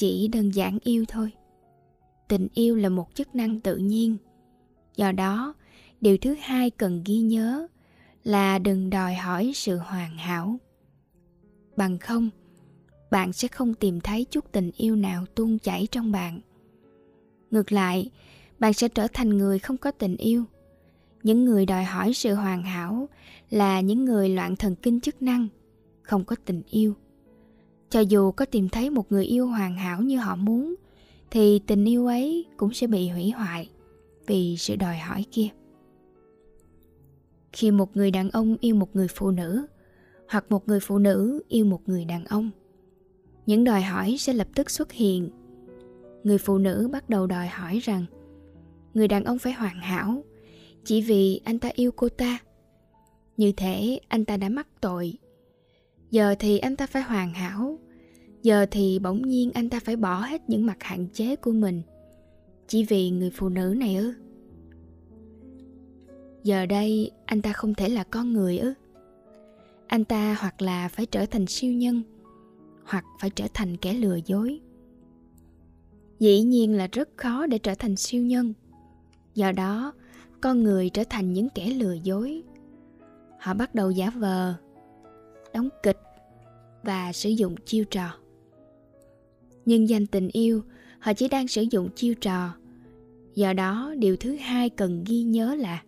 chỉ 0.00 0.28
đơn 0.28 0.50
giản 0.50 0.78
yêu 0.82 1.04
thôi. 1.08 1.32
Tình 2.28 2.48
yêu 2.54 2.76
là 2.76 2.88
một 2.88 3.14
chức 3.14 3.34
năng 3.34 3.60
tự 3.60 3.76
nhiên. 3.76 4.16
Do 4.96 5.12
đó, 5.12 5.54
điều 6.00 6.16
thứ 6.18 6.34
hai 6.40 6.70
cần 6.70 7.02
ghi 7.06 7.20
nhớ 7.20 7.66
là 8.24 8.58
đừng 8.58 8.90
đòi 8.90 9.14
hỏi 9.14 9.52
sự 9.54 9.76
hoàn 9.76 10.16
hảo. 10.16 10.56
Bằng 11.76 11.98
không, 11.98 12.30
bạn 13.10 13.32
sẽ 13.32 13.48
không 13.48 13.74
tìm 13.74 14.00
thấy 14.00 14.24
chút 14.24 14.52
tình 14.52 14.70
yêu 14.76 14.96
nào 14.96 15.24
tuôn 15.34 15.58
chảy 15.58 15.88
trong 15.90 16.12
bạn. 16.12 16.40
Ngược 17.50 17.72
lại, 17.72 18.10
bạn 18.58 18.72
sẽ 18.72 18.88
trở 18.88 19.06
thành 19.12 19.28
người 19.28 19.58
không 19.58 19.76
có 19.76 19.90
tình 19.90 20.16
yêu. 20.16 20.44
Những 21.22 21.44
người 21.44 21.66
đòi 21.66 21.84
hỏi 21.84 22.12
sự 22.12 22.34
hoàn 22.34 22.62
hảo 22.62 23.08
là 23.50 23.80
những 23.80 24.04
người 24.04 24.28
loạn 24.28 24.56
thần 24.56 24.74
kinh 24.74 25.00
chức 25.00 25.22
năng, 25.22 25.48
không 26.02 26.24
có 26.24 26.36
tình 26.44 26.62
yêu 26.70 26.94
cho 27.90 28.00
dù 28.00 28.32
có 28.32 28.44
tìm 28.44 28.68
thấy 28.68 28.90
một 28.90 29.12
người 29.12 29.24
yêu 29.24 29.46
hoàn 29.46 29.74
hảo 29.74 30.02
như 30.02 30.18
họ 30.18 30.36
muốn, 30.36 30.74
thì 31.30 31.60
tình 31.66 31.84
yêu 31.84 32.06
ấy 32.06 32.46
cũng 32.56 32.72
sẽ 32.72 32.86
bị 32.86 33.08
hủy 33.08 33.30
hoại 33.30 33.70
vì 34.26 34.56
sự 34.58 34.76
đòi 34.76 34.96
hỏi 34.96 35.24
kia. 35.32 35.48
Khi 37.52 37.70
một 37.70 37.96
người 37.96 38.10
đàn 38.10 38.30
ông 38.30 38.56
yêu 38.60 38.74
một 38.74 38.96
người 38.96 39.08
phụ 39.08 39.30
nữ, 39.30 39.66
hoặc 40.28 40.44
một 40.48 40.68
người 40.68 40.80
phụ 40.80 40.98
nữ 40.98 41.42
yêu 41.48 41.64
một 41.64 41.80
người 41.86 42.04
đàn 42.04 42.24
ông, 42.24 42.50
những 43.46 43.64
đòi 43.64 43.82
hỏi 43.82 44.16
sẽ 44.18 44.32
lập 44.32 44.48
tức 44.54 44.70
xuất 44.70 44.92
hiện. 44.92 45.30
Người 46.24 46.38
phụ 46.38 46.58
nữ 46.58 46.88
bắt 46.92 47.10
đầu 47.10 47.26
đòi 47.26 47.46
hỏi 47.46 47.78
rằng, 47.82 48.04
người 48.94 49.08
đàn 49.08 49.24
ông 49.24 49.38
phải 49.38 49.52
hoàn 49.52 49.80
hảo 49.80 50.24
chỉ 50.84 51.02
vì 51.02 51.40
anh 51.44 51.58
ta 51.58 51.70
yêu 51.74 51.92
cô 51.92 52.08
ta. 52.08 52.38
Như 53.36 53.52
thể 53.52 54.00
anh 54.08 54.24
ta 54.24 54.36
đã 54.36 54.48
mắc 54.48 54.66
tội 54.80 55.18
giờ 56.10 56.34
thì 56.38 56.58
anh 56.58 56.76
ta 56.76 56.86
phải 56.86 57.02
hoàn 57.02 57.34
hảo. 57.34 57.78
Giờ 58.42 58.66
thì 58.70 58.98
bỗng 58.98 59.22
nhiên 59.22 59.50
anh 59.54 59.70
ta 59.70 59.80
phải 59.80 59.96
bỏ 59.96 60.20
hết 60.20 60.42
những 60.48 60.66
mặt 60.66 60.76
hạn 60.80 61.06
chế 61.12 61.36
của 61.36 61.52
mình. 61.52 61.82
Chỉ 62.66 62.84
vì 62.84 63.10
người 63.10 63.30
phụ 63.30 63.48
nữ 63.48 63.74
này 63.78 63.96
ư? 63.96 64.14
Giờ 66.44 66.66
đây, 66.66 67.10
anh 67.24 67.42
ta 67.42 67.52
không 67.52 67.74
thể 67.74 67.88
là 67.88 68.04
con 68.04 68.32
người 68.32 68.58
ư? 68.58 68.74
Anh 69.86 70.04
ta 70.04 70.36
hoặc 70.40 70.62
là 70.62 70.88
phải 70.88 71.06
trở 71.06 71.26
thành 71.26 71.46
siêu 71.46 71.72
nhân, 71.72 72.02
hoặc 72.84 73.04
phải 73.20 73.30
trở 73.30 73.44
thành 73.54 73.76
kẻ 73.76 73.94
lừa 73.94 74.18
dối. 74.26 74.60
Dĩ 76.18 76.42
nhiên 76.42 76.76
là 76.76 76.88
rất 76.92 77.08
khó 77.16 77.46
để 77.46 77.58
trở 77.58 77.74
thành 77.74 77.96
siêu 77.96 78.22
nhân. 78.22 78.52
Do 79.34 79.52
đó, 79.52 79.92
con 80.40 80.62
người 80.62 80.90
trở 80.90 81.04
thành 81.10 81.32
những 81.32 81.48
kẻ 81.54 81.70
lừa 81.70 81.92
dối. 81.92 82.42
Họ 83.38 83.54
bắt 83.54 83.74
đầu 83.74 83.90
giả 83.90 84.10
vờ 84.10 84.54
đóng 85.54 85.68
kịch 85.82 85.98
và 86.82 87.12
sử 87.12 87.30
dụng 87.30 87.54
chiêu 87.64 87.84
trò. 87.84 88.10
Nhưng 89.64 89.88
danh 89.88 90.06
tình 90.06 90.28
yêu, 90.32 90.62
họ 90.98 91.12
chỉ 91.12 91.28
đang 91.28 91.48
sử 91.48 91.62
dụng 91.70 91.88
chiêu 91.94 92.14
trò. 92.14 92.54
Do 93.34 93.52
đó, 93.52 93.94
điều 93.98 94.16
thứ 94.16 94.36
hai 94.36 94.70
cần 94.70 95.04
ghi 95.06 95.22
nhớ 95.22 95.54
là 95.54 95.82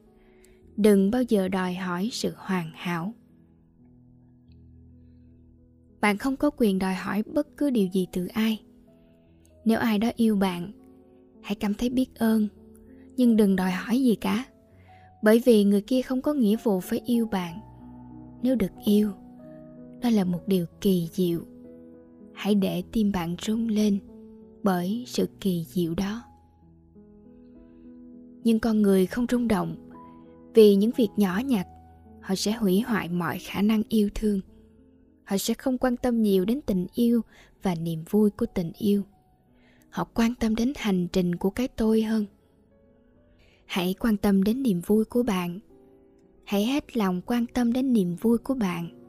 đừng 0.77 1.11
bao 1.11 1.23
giờ 1.23 1.49
đòi 1.49 1.75
hỏi 1.75 2.09
sự 2.13 2.33
hoàn 2.37 2.71
hảo. 2.75 3.15
Bạn 6.01 6.19
không 6.19 6.37
có 6.37 6.51
quyền 6.57 6.79
đòi 6.79 6.95
hỏi 6.95 7.23
bất 7.23 7.57
cứ 7.57 7.71
điều 7.71 7.87
gì 7.87 8.07
từ 8.13 8.27
ai. 8.27 8.63
Nếu 9.65 9.79
ai 9.79 9.99
đó 9.99 10.11
yêu 10.17 10.37
bạn, 10.37 10.73
hãy 11.43 11.55
cảm 11.55 11.75
thấy 11.75 11.89
biết 11.89 12.15
ơn. 12.15 12.49
Nhưng 13.17 13.37
đừng 13.37 13.57
đòi 13.57 13.71
hỏi 13.71 14.03
gì 14.03 14.15
cả, 14.15 14.45
bởi 15.23 15.43
vì 15.45 15.65
người 15.65 15.81
kia 15.81 16.03
không 16.03 16.23
có 16.23 16.35
nghĩa 16.35 16.57
vụ 16.63 16.81
phải 16.81 17.01
yêu 17.05 17.27
bạn. 17.27 17.59
Nếu 18.43 18.57
được 18.57 18.73
yêu 18.85 19.13
đó 20.03 20.11
là 20.11 20.25
một 20.25 20.41
điều 20.47 20.67
kỳ 20.81 21.09
diệu. 21.13 21.41
Hãy 22.33 22.55
để 22.55 22.83
tim 22.93 23.13
bạn 23.13 23.37
rung 23.43 23.69
lên 23.69 23.99
bởi 24.63 25.05
sự 25.07 25.29
kỳ 25.41 25.65
diệu 25.69 25.95
đó. 25.95 26.23
Nhưng 28.45 28.61
con 28.61 28.83
người 28.83 29.07
không 29.07 29.27
rung 29.31 29.49
động 29.49 29.89
vì 30.55 30.75
những 30.75 30.91
việc 30.97 31.09
nhỏ 31.17 31.41
nhặt, 31.47 31.67
họ 32.21 32.35
sẽ 32.35 32.53
hủy 32.53 32.81
hoại 32.81 33.09
mọi 33.09 33.39
khả 33.39 33.63
năng 33.63 33.83
yêu 33.89 34.09
thương. 34.15 34.41
Họ 35.25 35.37
sẽ 35.39 35.55
không 35.55 35.79
quan 35.79 35.97
tâm 35.97 36.23
nhiều 36.23 36.45
đến 36.45 36.61
tình 36.67 36.87
yêu 36.95 37.21
và 37.63 37.75
niềm 37.75 38.05
vui 38.11 38.31
của 38.31 38.47
tình 38.55 38.73
yêu. 38.79 39.03
Họ 39.91 40.05
quan 40.05 40.35
tâm 40.35 40.55
đến 40.55 40.73
hành 40.77 41.09
trình 41.13 41.35
của 41.35 41.51
cái 41.51 41.69
tôi 41.69 42.03
hơn. 42.03 42.27
Hãy 43.67 43.95
quan 44.01 44.17
tâm 44.17 44.43
đến 44.43 44.63
niềm 44.63 44.81
vui 44.87 45.05
của 45.05 45.23
bạn. 45.23 45.61
Hãy 46.45 46.65
hết 46.65 46.97
lòng 46.97 47.21
quan 47.27 47.47
tâm 47.47 47.73
đến 47.73 47.93
niềm 47.93 48.17
vui 48.21 48.39
của 48.39 48.55
bạn 48.55 49.02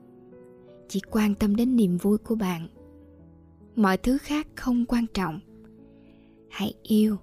chỉ 0.87 0.99
quan 1.11 1.35
tâm 1.35 1.55
đến 1.55 1.75
niềm 1.75 1.97
vui 1.97 2.17
của 2.17 2.35
bạn. 2.35 2.67
Mọi 3.75 3.97
thứ 3.97 4.17
khác 4.17 4.47
không 4.55 4.85
quan 4.85 5.05
trọng. 5.13 5.39
Hãy 6.49 6.73
yêu 6.83 7.17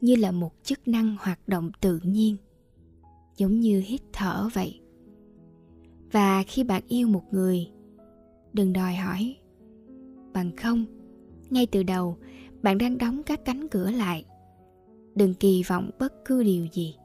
như 0.00 0.16
là 0.16 0.30
một 0.30 0.52
chức 0.62 0.88
năng 0.88 1.16
hoạt 1.20 1.48
động 1.48 1.70
tự 1.80 2.00
nhiên, 2.02 2.36
giống 3.36 3.60
như 3.60 3.82
hít 3.86 4.00
thở 4.12 4.48
vậy. 4.54 4.80
Và 6.12 6.42
khi 6.42 6.64
bạn 6.64 6.82
yêu 6.88 7.08
một 7.08 7.22
người, 7.30 7.66
đừng 8.52 8.72
đòi 8.72 8.94
hỏi. 8.94 9.36
Bằng 10.32 10.56
không, 10.56 10.84
ngay 11.50 11.66
từ 11.66 11.82
đầu, 11.82 12.16
bạn 12.62 12.78
đang 12.78 12.98
đóng 12.98 13.22
các 13.22 13.44
cánh 13.44 13.68
cửa 13.68 13.90
lại. 13.90 14.24
Đừng 15.14 15.34
kỳ 15.34 15.62
vọng 15.62 15.90
bất 15.98 16.24
cứ 16.24 16.42
điều 16.42 16.66
gì. 16.72 16.96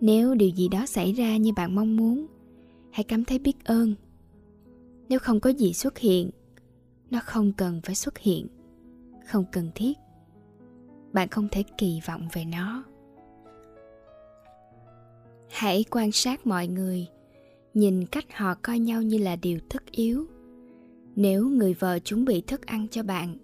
Nếu 0.00 0.34
điều 0.34 0.48
gì 0.48 0.68
đó 0.68 0.86
xảy 0.86 1.12
ra 1.12 1.36
như 1.36 1.52
bạn 1.52 1.74
mong 1.74 1.96
muốn, 1.96 2.26
hãy 2.90 3.04
cảm 3.04 3.24
thấy 3.24 3.38
biết 3.38 3.64
ơn 3.64 3.94
nếu 5.10 5.18
không 5.18 5.40
có 5.40 5.50
gì 5.50 5.72
xuất 5.72 5.98
hiện, 5.98 6.30
nó 7.10 7.20
không 7.24 7.52
cần 7.52 7.80
phải 7.84 7.94
xuất 7.94 8.18
hiện, 8.18 8.46
không 9.26 9.44
cần 9.52 9.70
thiết. 9.74 9.98
Bạn 11.12 11.28
không 11.28 11.48
thể 11.50 11.62
kỳ 11.78 12.00
vọng 12.06 12.28
về 12.32 12.44
nó. 12.44 12.84
Hãy 15.50 15.84
quan 15.90 16.12
sát 16.12 16.46
mọi 16.46 16.66
người, 16.66 17.06
nhìn 17.74 18.06
cách 18.06 18.36
họ 18.36 18.54
coi 18.62 18.78
nhau 18.78 19.02
như 19.02 19.18
là 19.18 19.36
điều 19.36 19.58
tất 19.68 19.90
yếu. 19.90 20.26
Nếu 21.16 21.48
người 21.48 21.74
vợ 21.74 21.98
chuẩn 21.98 22.24
bị 22.24 22.40
thức 22.40 22.66
ăn 22.66 22.88
cho 22.88 23.02
bạn 23.02 23.36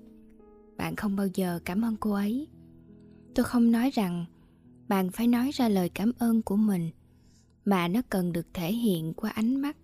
bạn 0.76 0.96
không 0.96 1.16
bao 1.16 1.26
giờ 1.34 1.60
cảm 1.64 1.84
ơn 1.84 1.96
cô 1.96 2.12
ấy. 2.12 2.48
Tôi 3.34 3.44
không 3.44 3.70
nói 3.70 3.90
rằng 3.90 4.24
bạn 4.88 5.10
phải 5.10 5.26
nói 5.26 5.50
ra 5.54 5.68
lời 5.68 5.88
cảm 5.88 6.12
ơn 6.18 6.42
của 6.42 6.56
mình, 6.56 6.90
mà 7.64 7.88
nó 7.88 8.00
cần 8.10 8.32
được 8.32 8.46
thể 8.54 8.72
hiện 8.72 9.12
qua 9.14 9.30
ánh 9.30 9.56
mắt 9.56 9.76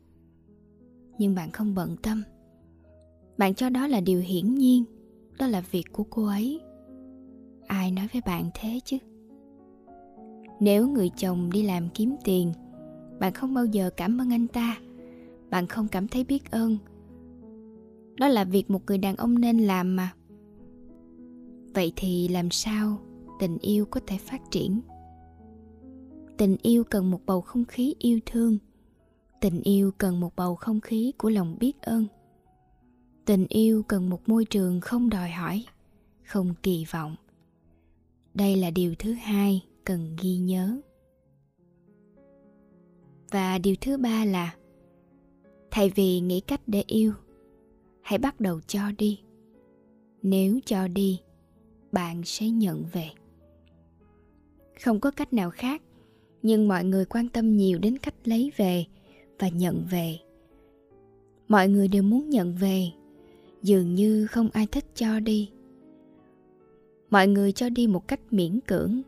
nhưng 1.23 1.35
bạn 1.35 1.51
không 1.51 1.75
bận 1.75 1.97
tâm. 2.03 2.23
Bạn 3.39 3.55
cho 3.55 3.69
đó 3.69 3.87
là 3.87 4.01
điều 4.01 4.21
hiển 4.21 4.55
nhiên. 4.55 4.85
Đó 5.39 5.47
là 5.47 5.61
việc 5.61 5.93
của 5.93 6.05
cô 6.11 6.27
ấy. 6.27 6.61
Ai 7.67 7.91
nói 7.91 8.09
với 8.13 8.23
bạn 8.27 8.51
thế 8.55 8.81
chứ? 8.85 8.97
Nếu 10.61 10.89
người 10.89 11.11
chồng 11.17 11.51
đi 11.53 11.63
làm 11.63 11.89
kiếm 11.95 12.17
tiền, 12.25 12.53
bạn 13.21 13.33
không 13.33 13.55
bao 13.55 13.67
giờ 13.67 13.91
cảm 13.97 14.21
ơn 14.21 14.33
anh 14.33 14.47
ta. 14.49 14.77
Bạn 15.51 15.67
không 15.67 15.89
cảm 15.89 16.09
thấy 16.09 16.25
biết 16.25 16.51
ơn. 16.51 16.79
Đó 18.17 18.29
là 18.29 18.45
việc 18.45 18.71
một 18.71 18.87
người 18.87 18.99
đàn 18.99 19.17
ông 19.17 19.39
nên 19.39 19.59
làm 19.59 19.97
mà. 19.97 20.13
Vậy 21.75 21.93
thì 21.97 22.29
làm 22.29 22.51
sao 22.51 22.99
tình 23.41 23.59
yêu 23.59 23.85
có 23.85 24.01
thể 24.07 24.17
phát 24.19 24.41
triển? 24.51 24.81
Tình 26.37 26.57
yêu 26.63 26.85
cần 26.85 27.11
một 27.11 27.21
bầu 27.27 27.41
không 27.41 27.65
khí 27.65 27.95
yêu 27.99 28.19
thương 28.27 28.59
tình 29.43 29.63
yêu 29.63 29.91
cần 29.99 30.21
một 30.21 30.37
bầu 30.37 30.55
không 30.55 30.81
khí 30.81 31.13
của 31.19 31.31
lòng 31.31 31.57
biết 31.61 31.83
ơn. 31.83 32.07
Tình 33.25 33.47
yêu 33.49 33.83
cần 33.83 34.11
một 34.11 34.29
môi 34.29 34.45
trường 34.45 34.81
không 34.81 35.11
đòi 35.11 35.31
hỏi, 35.31 35.65
không 36.25 36.55
kỳ 36.63 36.85
vọng. 36.91 37.17
Đây 38.35 38.57
là 38.57 38.71
điều 38.71 38.95
thứ 38.99 39.13
hai 39.13 39.63
cần 39.85 40.17
ghi 40.23 40.37
nhớ. 40.37 40.81
Và 43.31 43.59
điều 43.59 43.75
thứ 43.81 43.97
ba 43.97 44.25
là 44.25 44.55
thay 45.71 45.91
vì 45.95 46.21
nghĩ 46.21 46.41
cách 46.41 46.61
để 46.67 46.85
yêu, 46.87 47.13
hãy 48.03 48.19
bắt 48.19 48.41
đầu 48.41 48.61
cho 48.67 48.81
đi. 48.99 49.21
Nếu 50.23 50.61
cho 50.65 50.89
đi, 50.89 51.21
bạn 51.93 52.23
sẽ 52.25 52.49
nhận 52.49 52.85
về. 52.93 53.11
Không 54.85 55.01
có 55.01 55.11
cách 55.11 55.33
nào 55.33 55.51
khác, 55.51 55.83
nhưng 56.43 56.69
mọi 56.69 56.85
người 56.85 57.05
quan 57.05 57.29
tâm 57.29 57.57
nhiều 57.57 57.79
đến 57.79 57.99
cách 57.99 58.15
lấy 58.25 58.53
về 58.57 58.87
và 59.43 59.49
nhận 59.49 59.85
về. 59.91 60.19
Mọi 61.49 61.69
người 61.69 61.89
đều 61.89 62.03
muốn 62.03 62.31
nhận 62.31 62.55
về, 62.55 62.87
dường 63.63 63.95
như 63.95 64.27
không 64.27 64.49
ai 64.53 64.67
thích 64.67 64.85
cho 64.95 65.21
đi. 65.21 65.51
Mọi 67.11 67.29
người 67.29 67.53
cho 67.53 67.69
đi 67.69 67.87
một 67.87 68.09
cách 68.09 68.21
miễn 68.31 68.61
cưỡng, 68.61 69.03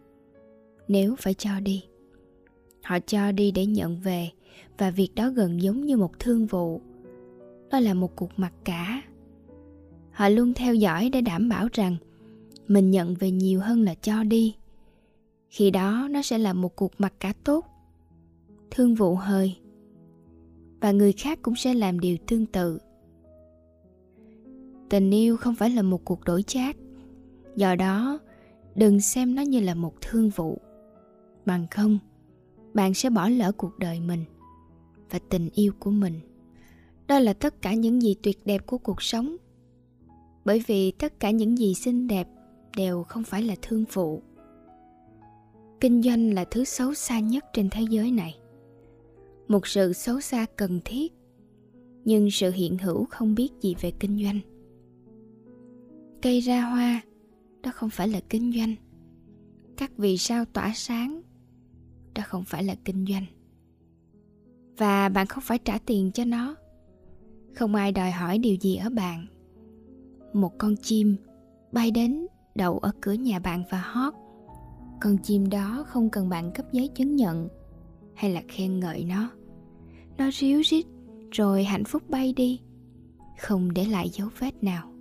nếu 0.88 1.16
phải 1.18 1.34
cho 1.34 1.60
đi. 1.60 1.84
Họ 2.82 2.98
cho 3.06 3.32
đi 3.32 3.50
để 3.50 3.66
nhận 3.66 4.00
về, 4.00 4.30
và 4.78 4.90
việc 4.90 5.14
đó 5.14 5.30
gần 5.30 5.62
giống 5.62 5.86
như 5.86 5.96
một 5.96 6.18
thương 6.18 6.46
vụ. 6.46 6.80
Đó 7.70 7.80
là 7.80 7.94
một 7.94 8.16
cuộc 8.16 8.30
mặc 8.36 8.52
cả. 8.64 9.02
Họ 10.12 10.28
luôn 10.28 10.54
theo 10.54 10.74
dõi 10.74 11.10
để 11.12 11.20
đảm 11.20 11.48
bảo 11.48 11.68
rằng 11.72 11.96
mình 12.68 12.90
nhận 12.90 13.14
về 13.14 13.30
nhiều 13.30 13.60
hơn 13.60 13.82
là 13.82 13.94
cho 13.94 14.24
đi. 14.24 14.54
Khi 15.48 15.70
đó 15.70 16.08
nó 16.10 16.22
sẽ 16.22 16.38
là 16.38 16.52
một 16.52 16.76
cuộc 16.76 16.92
mặc 16.98 17.14
cả 17.20 17.32
tốt. 17.44 17.66
Thương 18.70 18.94
vụ 18.94 19.14
hơi 19.14 19.56
và 20.84 20.92
người 20.92 21.12
khác 21.12 21.38
cũng 21.42 21.56
sẽ 21.56 21.74
làm 21.74 22.00
điều 22.00 22.16
tương 22.26 22.46
tự. 22.46 22.78
Tình 24.88 25.10
yêu 25.10 25.36
không 25.36 25.54
phải 25.54 25.70
là 25.70 25.82
một 25.82 26.04
cuộc 26.04 26.24
đổi 26.24 26.42
chác. 26.42 26.76
Do 27.56 27.74
đó, 27.74 28.18
đừng 28.74 29.00
xem 29.00 29.34
nó 29.34 29.42
như 29.42 29.60
là 29.60 29.74
một 29.74 30.00
thương 30.00 30.30
vụ. 30.30 30.58
Bằng 31.46 31.66
không, 31.70 31.98
bạn 32.74 32.94
sẽ 32.94 33.10
bỏ 33.10 33.28
lỡ 33.28 33.52
cuộc 33.52 33.78
đời 33.78 34.00
mình 34.00 34.24
và 35.10 35.18
tình 35.28 35.48
yêu 35.54 35.72
của 35.78 35.90
mình. 35.90 36.20
Đó 37.06 37.18
là 37.18 37.32
tất 37.32 37.62
cả 37.62 37.74
những 37.74 38.02
gì 38.02 38.16
tuyệt 38.22 38.38
đẹp 38.44 38.66
của 38.66 38.78
cuộc 38.78 39.02
sống. 39.02 39.36
Bởi 40.44 40.62
vì 40.66 40.90
tất 40.90 41.20
cả 41.20 41.30
những 41.30 41.58
gì 41.58 41.74
xinh 41.74 42.08
đẹp 42.08 42.28
đều 42.76 43.02
không 43.02 43.24
phải 43.24 43.42
là 43.42 43.54
thương 43.62 43.84
vụ. 43.92 44.22
Kinh 45.80 46.02
doanh 46.02 46.34
là 46.34 46.44
thứ 46.44 46.64
xấu 46.64 46.94
xa 46.94 47.20
nhất 47.20 47.44
trên 47.52 47.68
thế 47.70 47.82
giới 47.90 48.10
này 48.10 48.38
một 49.48 49.66
sự 49.66 49.92
xấu 49.92 50.20
xa 50.20 50.46
cần 50.56 50.80
thiết, 50.84 51.12
nhưng 52.04 52.30
sự 52.30 52.50
hiện 52.50 52.78
hữu 52.78 53.04
không 53.04 53.34
biết 53.34 53.50
gì 53.60 53.74
về 53.80 53.90
kinh 54.00 54.22
doanh. 54.24 54.40
Cây 56.22 56.40
ra 56.40 56.60
hoa, 56.60 57.00
đó 57.62 57.70
không 57.74 57.90
phải 57.90 58.08
là 58.08 58.20
kinh 58.28 58.52
doanh. 58.52 58.74
Các 59.76 59.92
vì 59.96 60.18
sao 60.18 60.44
tỏa 60.44 60.72
sáng, 60.74 61.22
đó 62.14 62.22
không 62.26 62.44
phải 62.44 62.64
là 62.64 62.74
kinh 62.84 63.06
doanh. 63.06 63.24
Và 64.76 65.08
bạn 65.08 65.26
không 65.26 65.42
phải 65.46 65.58
trả 65.58 65.78
tiền 65.78 66.10
cho 66.12 66.24
nó. 66.24 66.56
Không 67.54 67.74
ai 67.74 67.92
đòi 67.92 68.10
hỏi 68.10 68.38
điều 68.38 68.54
gì 68.54 68.76
ở 68.76 68.90
bạn. 68.90 69.26
Một 70.32 70.52
con 70.58 70.76
chim 70.76 71.16
bay 71.72 71.90
đến 71.90 72.26
đậu 72.54 72.78
ở 72.78 72.90
cửa 73.00 73.12
nhà 73.12 73.38
bạn 73.38 73.64
và 73.70 73.80
hót. 73.80 74.14
Con 75.00 75.18
chim 75.22 75.50
đó 75.50 75.84
không 75.88 76.10
cần 76.10 76.28
bạn 76.28 76.52
cấp 76.54 76.66
giấy 76.72 76.88
chứng 76.88 77.16
nhận 77.16 77.48
hay 78.14 78.32
là 78.32 78.42
khen 78.48 78.80
ngợi 78.80 79.04
nó. 79.04 79.30
Nó 80.18 80.30
ríu 80.30 80.60
rít, 80.60 80.86
rồi 81.30 81.64
hạnh 81.64 81.84
phúc 81.84 82.02
bay 82.10 82.32
đi, 82.32 82.60
không 83.40 83.74
để 83.74 83.84
lại 83.84 84.08
dấu 84.08 84.28
vết 84.38 84.64
nào. 84.64 84.92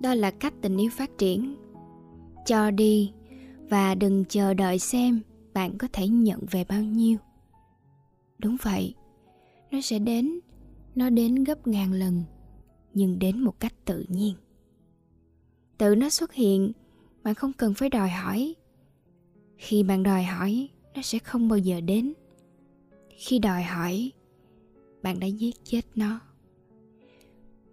Đó 0.00 0.14
là 0.14 0.30
cách 0.30 0.54
tình 0.62 0.76
yêu 0.76 0.90
phát 0.92 1.10
triển. 1.18 1.56
Cho 2.46 2.70
đi 2.70 3.12
và 3.68 3.94
đừng 3.94 4.24
chờ 4.24 4.54
đợi 4.54 4.78
xem 4.78 5.20
bạn 5.54 5.78
có 5.78 5.88
thể 5.92 6.08
nhận 6.08 6.40
về 6.50 6.64
bao 6.64 6.82
nhiêu. 6.82 7.18
Đúng 8.38 8.56
vậy, 8.62 8.94
nó 9.70 9.80
sẽ 9.80 9.98
đến, 9.98 10.40
nó 10.94 11.10
đến 11.10 11.44
gấp 11.44 11.66
ngàn 11.66 11.92
lần, 11.92 12.22
nhưng 12.94 13.18
đến 13.18 13.40
một 13.40 13.60
cách 13.60 13.74
tự 13.84 14.04
nhiên. 14.08 14.34
Tự 15.78 15.94
nó 15.94 16.08
xuất 16.08 16.32
hiện, 16.32 16.72
bạn 17.22 17.34
không 17.34 17.52
cần 17.52 17.74
phải 17.74 17.88
đòi 17.88 18.08
hỏi. 18.10 18.54
Khi 19.56 19.82
bạn 19.82 20.02
đòi 20.02 20.22
hỏi 20.22 20.68
nó 20.96 21.02
sẽ 21.02 21.18
không 21.18 21.48
bao 21.48 21.58
giờ 21.58 21.80
đến. 21.80 22.12
Khi 23.16 23.38
đòi 23.38 23.62
hỏi, 23.62 24.12
bạn 25.02 25.20
đã 25.20 25.26
giết 25.26 25.64
chết 25.64 25.82
nó. 25.94 26.20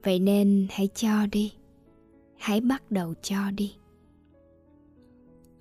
Vậy 0.03 0.19
nên 0.19 0.67
hãy 0.69 0.89
cho 0.95 1.25
đi. 1.31 1.53
Hãy 2.37 2.61
bắt 2.61 2.91
đầu 2.91 3.13
cho 3.21 3.51
đi. 3.51 3.75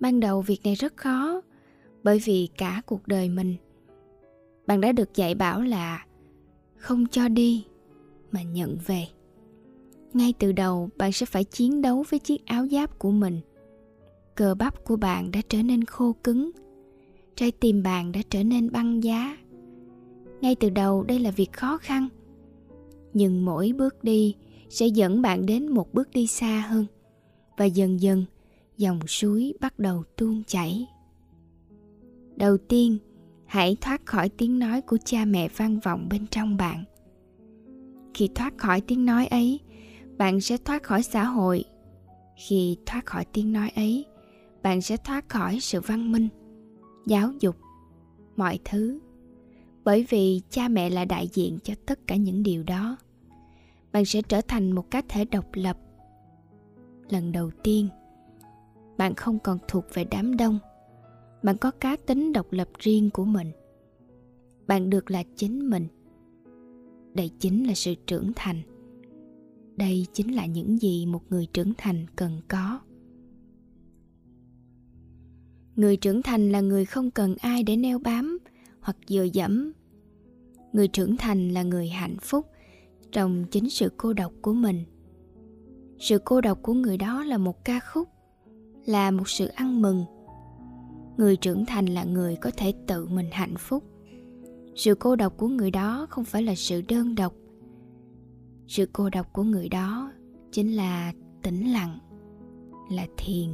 Ban 0.01 0.21
đầu 0.21 0.43
việc 0.43 0.61
này 0.65 0.75
rất 0.75 0.97
khó, 0.97 1.41
bởi 2.03 2.19
vì 2.25 2.49
cả 2.59 2.83
cuộc 2.87 3.07
đời 3.07 3.29
mình, 3.29 3.57
bạn 4.67 4.81
đã 4.81 4.93
được 4.93 5.15
dạy 5.15 5.35
bảo 5.35 5.63
là 5.63 6.07
không 6.77 7.07
cho 7.07 7.29
đi 7.29 7.65
mà 8.33 8.43
nhận 8.43 8.79
về. 8.87 9.07
Ngay 10.13 10.35
từ 10.39 10.53
đầu, 10.53 10.89
bạn 10.97 11.13
sẽ 11.13 11.27
phải 11.27 11.45
chiến 11.45 11.83
đấu 11.83 12.05
với 12.09 12.21
chiếc 12.21 12.47
áo 12.47 12.67
giáp 12.69 12.99
của 12.99 13.11
mình. 13.11 13.41
Cơ 14.35 14.55
bắp 14.55 14.85
của 14.85 14.97
bạn 14.97 15.31
đã 15.31 15.41
trở 15.49 15.63
nên 15.63 15.85
khô 15.85 16.17
cứng 16.25 16.51
trái 17.37 17.53
tim 17.53 17.83
bạn 17.83 18.13
đã 18.13 18.21
trở 18.31 18.45
nên 18.45 18.73
băng 18.73 19.05
giá. 19.05 19.37
Ngay 20.41 20.55
từ 20.55 20.71
đầu 20.71 21.03
đây 21.03 21.19
là 21.19 21.31
việc 21.31 21.53
khó 21.53 21.79
khăn, 21.79 22.09
nhưng 23.15 23.45
mỗi 23.45 23.73
bước 23.73 24.05
đi 24.05 24.35
sẽ 24.69 24.87
dẫn 24.87 25.23
bạn 25.23 25.47
đến 25.47 25.69
một 25.69 25.95
bước 25.95 26.11
đi 26.11 26.27
xa 26.27 26.65
hơn 26.69 26.87
và 27.57 27.65
dần 27.65 28.01
dần 28.01 28.25
dòng 28.77 29.01
suối 29.07 29.55
bắt 29.61 29.79
đầu 29.79 30.03
tuôn 30.17 30.43
chảy. 30.47 30.87
Đầu 32.37 32.57
tiên, 32.57 32.99
hãy 33.47 33.77
thoát 33.81 34.07
khỏi 34.07 34.29
tiếng 34.29 34.59
nói 34.59 34.83
của 34.83 34.99
cha 35.05 35.25
mẹ 35.25 35.49
vang 35.49 35.81
vọng 35.81 36.09
bên 36.11 36.27
trong 36.27 36.57
bạn. 36.57 36.85
Khi 38.15 38.29
thoát 38.35 38.59
khỏi 38.59 38.81
tiếng 38.81 39.05
nói 39.05 39.27
ấy, 39.27 39.61
bạn 40.19 40.41
sẽ 40.41 40.57
thoát 40.57 40.83
khỏi 40.83 41.03
xã 41.03 41.25
hội. 41.25 41.65
Khi 42.49 42.77
thoát 42.87 43.07
khỏi 43.07 43.25
tiếng 43.33 43.53
nói 43.53 43.71
ấy, 43.75 44.05
bạn 44.63 44.83
sẽ 44.83 44.97
thoát 44.97 45.29
khỏi 45.29 45.61
sự 45.61 45.81
văn 45.81 46.13
minh 46.13 46.29
giáo 47.07 47.33
dục, 47.41 47.57
mọi 48.37 48.59
thứ. 48.65 48.99
Bởi 49.85 50.07
vì 50.09 50.41
cha 50.51 50.69
mẹ 50.69 50.91
là 50.91 51.05
đại 51.05 51.29
diện 51.33 51.59
cho 51.63 51.75
tất 51.87 52.07
cả 52.07 52.17
những 52.17 52.43
điều 52.43 52.63
đó. 52.63 52.97
Bạn 53.93 54.05
sẽ 54.05 54.23
trở 54.23 54.41
thành 54.41 54.73
một 54.73 54.91
cá 54.91 55.03
thể 55.09 55.25
độc 55.25 55.47
lập. 55.53 55.79
Lần 57.09 57.33
đầu 57.33 57.51
tiên, 57.63 57.89
bạn 58.99 59.15
không 59.15 59.39
còn 59.39 59.59
thuộc 59.69 59.85
về 59.95 60.05
đám 60.11 60.37
đông. 60.37 60.59
Bạn 61.43 61.57
có 61.57 61.71
cá 61.71 61.97
tính 61.97 62.33
độc 62.33 62.53
lập 62.53 62.69
riêng 62.79 63.11
của 63.11 63.25
mình. 63.25 63.53
Bạn 64.67 64.91
được 64.91 65.11
là 65.11 65.23
chính 65.37 65.71
mình. 65.71 65.87
Đây 67.15 67.31
chính 67.39 67.67
là 67.67 67.75
sự 67.75 67.95
trưởng 68.07 68.33
thành. 68.37 68.63
Đây 69.77 70.07
chính 70.13 70.35
là 70.35 70.47
những 70.47 70.79
gì 70.79 71.07
một 71.07 71.23
người 71.31 71.47
trưởng 71.53 71.73
thành 71.79 72.07
cần 72.17 72.41
có 72.49 72.81
người 75.77 75.97
trưởng 75.97 76.23
thành 76.23 76.53
là 76.53 76.61
người 76.61 76.85
không 76.85 77.11
cần 77.11 77.35
ai 77.41 77.63
để 77.63 77.77
neo 77.77 77.99
bám 77.99 78.39
hoặc 78.81 78.97
dựa 79.09 79.27
dẫm. 79.33 79.73
Người 80.73 80.89
trưởng 80.89 81.17
thành 81.17 81.49
là 81.49 81.63
người 81.63 81.89
hạnh 81.89 82.17
phúc 82.21 82.47
trong 83.13 83.45
chính 83.51 83.71
sự 83.71 83.93
cô 83.97 84.13
độc 84.13 84.33
của 84.43 84.53
mình. 84.53 84.85
Sự 85.99 86.19
cô 86.25 86.41
độc 86.41 86.63
của 86.63 86.75
người 86.75 86.97
đó 86.97 87.25
là 87.25 87.39
một 87.39 87.65
ca 87.65 87.81
khúc, 87.81 88.09
là 88.87 89.11
một 89.11 89.29
sự 89.29 89.47
ăn 89.47 89.83
mừng. 89.83 90.05
Người 91.17 91.37
trưởng 91.37 91.67
thành 91.67 91.87
là 91.87 92.05
người 92.05 92.37
có 92.37 92.51
thể 92.57 92.73
tự 92.87 93.07
mình 93.07 93.29
hạnh 93.33 93.55
phúc. 93.59 93.85
Sự 94.75 94.95
cô 94.95 95.17
độc 95.17 95.37
của 95.37 95.49
người 95.49 95.71
đó 95.71 96.07
không 96.11 96.25
phải 96.25 96.43
là 96.43 96.55
sự 96.55 96.83
đơn 96.89 97.15
độc. 97.15 97.35
Sự 98.67 98.89
cô 98.93 99.11
độc 99.11 99.33
của 99.33 99.43
người 99.43 99.69
đó 99.69 100.13
chính 100.53 100.77
là 100.77 101.13
tĩnh 101.43 101.73
lặng, 101.73 101.99
là 102.91 103.07
thiền 103.17 103.49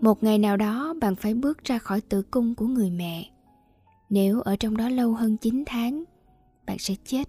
một 0.00 0.22
ngày 0.22 0.38
nào 0.38 0.56
đó, 0.56 0.94
bạn 1.00 1.16
phải 1.16 1.34
bước 1.34 1.64
ra 1.64 1.78
khỏi 1.78 2.00
tử 2.00 2.22
cung 2.22 2.54
của 2.54 2.66
người 2.66 2.90
mẹ. 2.90 3.30
Nếu 4.10 4.40
ở 4.40 4.56
trong 4.56 4.76
đó 4.76 4.88
lâu 4.88 5.12
hơn 5.12 5.36
9 5.36 5.62
tháng, 5.66 6.04
bạn 6.66 6.78
sẽ 6.78 6.94
chết. 7.04 7.28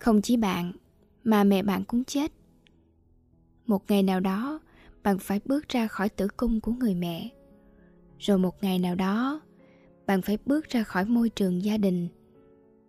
Không 0.00 0.22
chỉ 0.22 0.36
bạn, 0.36 0.72
mà 1.24 1.44
mẹ 1.44 1.62
bạn 1.62 1.84
cũng 1.84 2.04
chết. 2.04 2.32
Một 3.66 3.90
ngày 3.90 4.02
nào 4.02 4.20
đó, 4.20 4.60
bạn 5.02 5.18
phải 5.18 5.40
bước 5.44 5.68
ra 5.68 5.86
khỏi 5.86 6.08
tử 6.08 6.28
cung 6.28 6.60
của 6.60 6.72
người 6.72 6.94
mẹ. 6.94 7.28
Rồi 8.18 8.38
một 8.38 8.62
ngày 8.62 8.78
nào 8.78 8.94
đó, 8.94 9.40
bạn 10.06 10.22
phải 10.22 10.38
bước 10.46 10.68
ra 10.68 10.82
khỏi 10.82 11.04
môi 11.04 11.28
trường 11.28 11.64
gia 11.64 11.76
đình, 11.76 12.08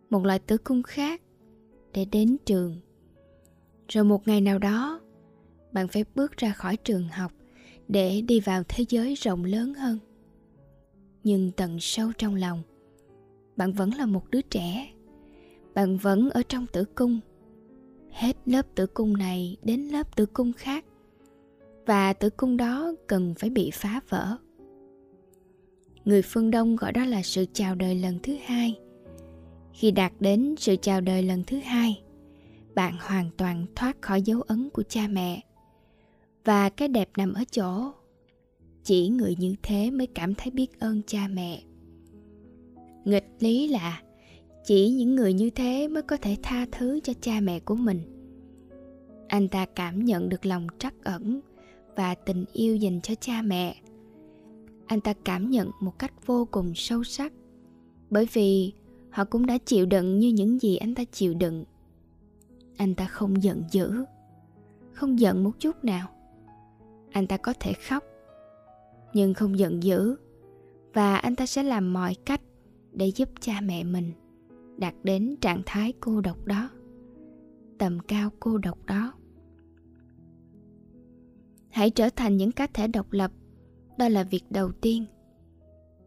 một 0.10 0.26
loại 0.26 0.40
tử 0.40 0.58
cung 0.58 0.84
khác 0.84 1.22
để 1.94 2.06
đến 2.06 2.38
trường. 2.46 2.76
Rồi 3.88 4.04
một 4.04 4.28
ngày 4.28 4.42
nào 4.42 4.60
đó, 4.60 5.02
bạn 5.72 5.88
phải 5.88 6.06
bước 6.16 6.38
ra 6.38 6.52
khỏi 6.52 6.78
trường 6.78 7.08
học 7.10 7.32
để 7.88 8.22
đi 8.22 8.40
vào 8.40 8.64
thế 8.68 8.86
giới 8.90 9.16
rộng 9.16 9.44
lớn 9.44 9.74
hơn. 9.74 10.00
Nhưng 11.24 11.52
tận 11.52 11.78
sâu 11.80 12.12
trong 12.18 12.36
lòng, 12.36 12.62
bạn 13.56 13.74
vẫn 13.74 13.94
là 13.94 14.06
một 14.06 14.30
đứa 14.30 14.42
trẻ. 14.42 14.88
Bạn 15.74 15.98
vẫn 15.98 16.30
ở 16.30 16.42
trong 16.50 16.66
tử 16.68 16.86
cung. 16.96 17.20
Hết 18.12 18.38
lớp 18.46 18.76
tử 18.76 18.86
cung 18.86 19.18
này 19.18 19.58
đến 19.64 19.82
lớp 19.82 20.16
tử 20.16 20.26
cung 20.26 20.54
khác. 20.54 20.86
Và 21.86 22.14
tử 22.14 22.30
cung 22.30 22.58
đó 22.58 22.94
cần 23.08 23.34
phải 23.40 23.50
bị 23.50 23.72
phá 23.74 24.02
vỡ. 24.10 24.38
Người 26.06 26.22
phương 26.22 26.52
đông 26.52 26.76
gọi 26.76 26.92
đó 26.92 27.06
là 27.06 27.22
sự 27.24 27.46
chào 27.54 27.76
đời 27.76 27.96
lần 27.96 28.20
thứ 28.24 28.36
hai. 28.46 28.80
Khi 29.74 29.92
đạt 29.92 30.14
đến 30.20 30.56
sự 30.58 30.76
chào 30.82 31.02
đời 31.02 31.24
lần 31.24 31.44
thứ 31.48 31.60
hai, 31.60 32.02
bạn 32.76 32.98
hoàn 33.00 33.30
toàn 33.38 33.66
thoát 33.76 34.02
khỏi 34.02 34.22
dấu 34.22 34.42
ấn 34.42 34.70
của 34.70 34.84
cha 34.84 35.08
mẹ 35.08 35.42
và 36.46 36.70
cái 36.70 36.88
đẹp 36.88 37.10
nằm 37.18 37.34
ở 37.34 37.44
chỗ, 37.52 37.92
chỉ 38.84 39.08
người 39.10 39.36
như 39.40 39.56
thế 39.64 39.92
mới 39.92 40.08
cảm 40.08 40.36
thấy 40.36 40.52
biết 40.52 40.80
ơn 40.80 41.02
cha 41.08 41.28
mẹ. 41.28 41.64
Nghịch 43.06 43.28
lý 43.40 43.68
là, 43.68 44.02
chỉ 44.66 44.90
những 44.90 45.16
người 45.16 45.34
như 45.34 45.50
thế 45.50 45.88
mới 45.88 46.04
có 46.04 46.18
thể 46.18 46.38
tha 46.44 46.66
thứ 46.72 47.00
cho 47.04 47.14
cha 47.22 47.40
mẹ 47.40 47.60
của 47.60 47.76
mình. 47.76 48.02
Anh 49.28 49.48
ta 49.48 49.66
cảm 49.66 50.06
nhận 50.06 50.30
được 50.30 50.46
lòng 50.46 50.68
trắc 50.80 51.04
ẩn 51.04 51.42
và 51.96 52.16
tình 52.16 52.46
yêu 52.54 52.76
dành 52.76 53.02
cho 53.02 53.16
cha 53.16 53.42
mẹ. 53.42 53.76
Anh 54.86 55.02
ta 55.02 55.14
cảm 55.26 55.50
nhận 55.52 55.72
một 55.82 56.00
cách 56.00 56.14
vô 56.26 56.48
cùng 56.52 56.72
sâu 56.76 57.04
sắc, 57.04 57.34
bởi 58.10 58.28
vì 58.34 58.74
họ 59.10 59.26
cũng 59.26 59.46
đã 59.46 59.58
chịu 59.58 59.86
đựng 59.86 60.20
như 60.20 60.28
những 60.28 60.62
gì 60.62 60.76
anh 60.78 60.96
ta 60.96 61.04
chịu 61.04 61.34
đựng. 61.34 61.64
Anh 62.78 62.96
ta 62.96 63.06
không 63.06 63.44
giận 63.44 63.64
dữ, 63.72 64.06
không 64.92 65.20
giận 65.20 65.44
một 65.44 65.52
chút 65.60 65.84
nào 65.84 66.15
anh 67.16 67.28
ta 67.28 67.38
có 67.38 67.54
thể 67.60 67.74
khóc. 67.74 68.04
Nhưng 69.14 69.34
không 69.34 69.60
giận 69.60 69.84
dữ. 69.84 70.16
Và 70.94 71.16
anh 71.18 71.36
ta 71.36 71.46
sẽ 71.46 71.64
làm 71.64 71.94
mọi 71.94 72.16
cách 72.26 72.42
để 72.92 73.12
giúp 73.16 73.30
cha 73.40 73.62
mẹ 73.62 73.84
mình 73.84 74.12
đạt 74.78 74.94
đến 75.04 75.36
trạng 75.42 75.62
thái 75.66 75.94
cô 76.00 76.22
độc 76.22 76.46
đó, 76.46 76.70
tầm 77.78 78.00
cao 78.00 78.30
cô 78.40 78.58
độc 78.58 78.86
đó. 78.86 79.14
Hãy 81.70 81.90
trở 81.90 82.10
thành 82.10 82.38
những 82.38 82.52
cá 82.52 82.68
thể 82.68 82.88
độc 82.88 83.12
lập. 83.12 83.32
Đó 83.98 84.10
là 84.10 84.24
việc 84.24 84.44
đầu 84.50 84.72
tiên. 84.72 85.06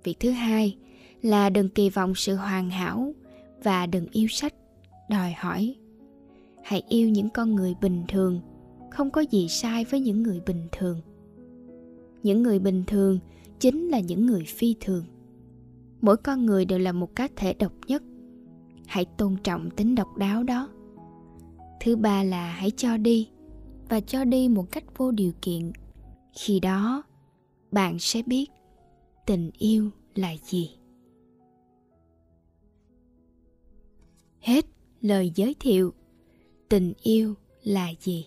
Việc 0.04 0.16
thứ 0.20 0.30
hai 0.30 0.76
là 1.22 1.50
đừng 1.50 1.68
kỳ 1.68 1.90
vọng 1.90 2.14
sự 2.14 2.34
hoàn 2.34 2.70
hảo 2.70 3.14
và 3.62 3.86
đừng 3.86 4.06
yêu 4.12 4.28
sách, 4.28 4.54
đòi 5.10 5.32
hỏi. 5.32 5.76
Hãy 6.64 6.82
yêu 6.88 7.08
những 7.08 7.30
con 7.30 7.54
người 7.54 7.74
bình 7.80 8.04
thường 8.08 8.40
không 8.90 9.10
có 9.10 9.20
gì 9.20 9.48
sai 9.48 9.84
với 9.84 10.00
những 10.00 10.22
người 10.22 10.40
bình 10.46 10.68
thường. 10.72 11.00
Những 12.22 12.42
người 12.42 12.58
bình 12.58 12.84
thường 12.86 13.18
chính 13.60 13.88
là 13.88 14.00
những 14.00 14.26
người 14.26 14.44
phi 14.44 14.76
thường. 14.80 15.04
Mỗi 16.00 16.16
con 16.16 16.46
người 16.46 16.64
đều 16.64 16.78
là 16.78 16.92
một 16.92 17.16
cá 17.16 17.28
thể 17.36 17.54
độc 17.54 17.72
nhất. 17.86 18.02
Hãy 18.86 19.04
tôn 19.04 19.36
trọng 19.44 19.70
tính 19.70 19.94
độc 19.94 20.16
đáo 20.16 20.42
đó. 20.42 20.68
Thứ 21.80 21.96
ba 21.96 22.22
là 22.22 22.52
hãy 22.52 22.70
cho 22.70 22.96
đi, 22.96 23.28
và 23.88 24.00
cho 24.00 24.24
đi 24.24 24.48
một 24.48 24.70
cách 24.70 24.98
vô 24.98 25.10
điều 25.10 25.32
kiện. 25.42 25.72
Khi 26.32 26.60
đó, 26.60 27.02
bạn 27.70 27.98
sẽ 27.98 28.22
biết 28.26 28.46
tình 29.26 29.50
yêu 29.58 29.90
là 30.14 30.36
gì. 30.44 30.70
Hết 34.40 34.66
lời 35.00 35.32
giới 35.34 35.54
thiệu. 35.60 35.94
Tình 36.68 36.92
yêu 37.02 37.34
là 37.62 37.88
gì? 38.00 38.26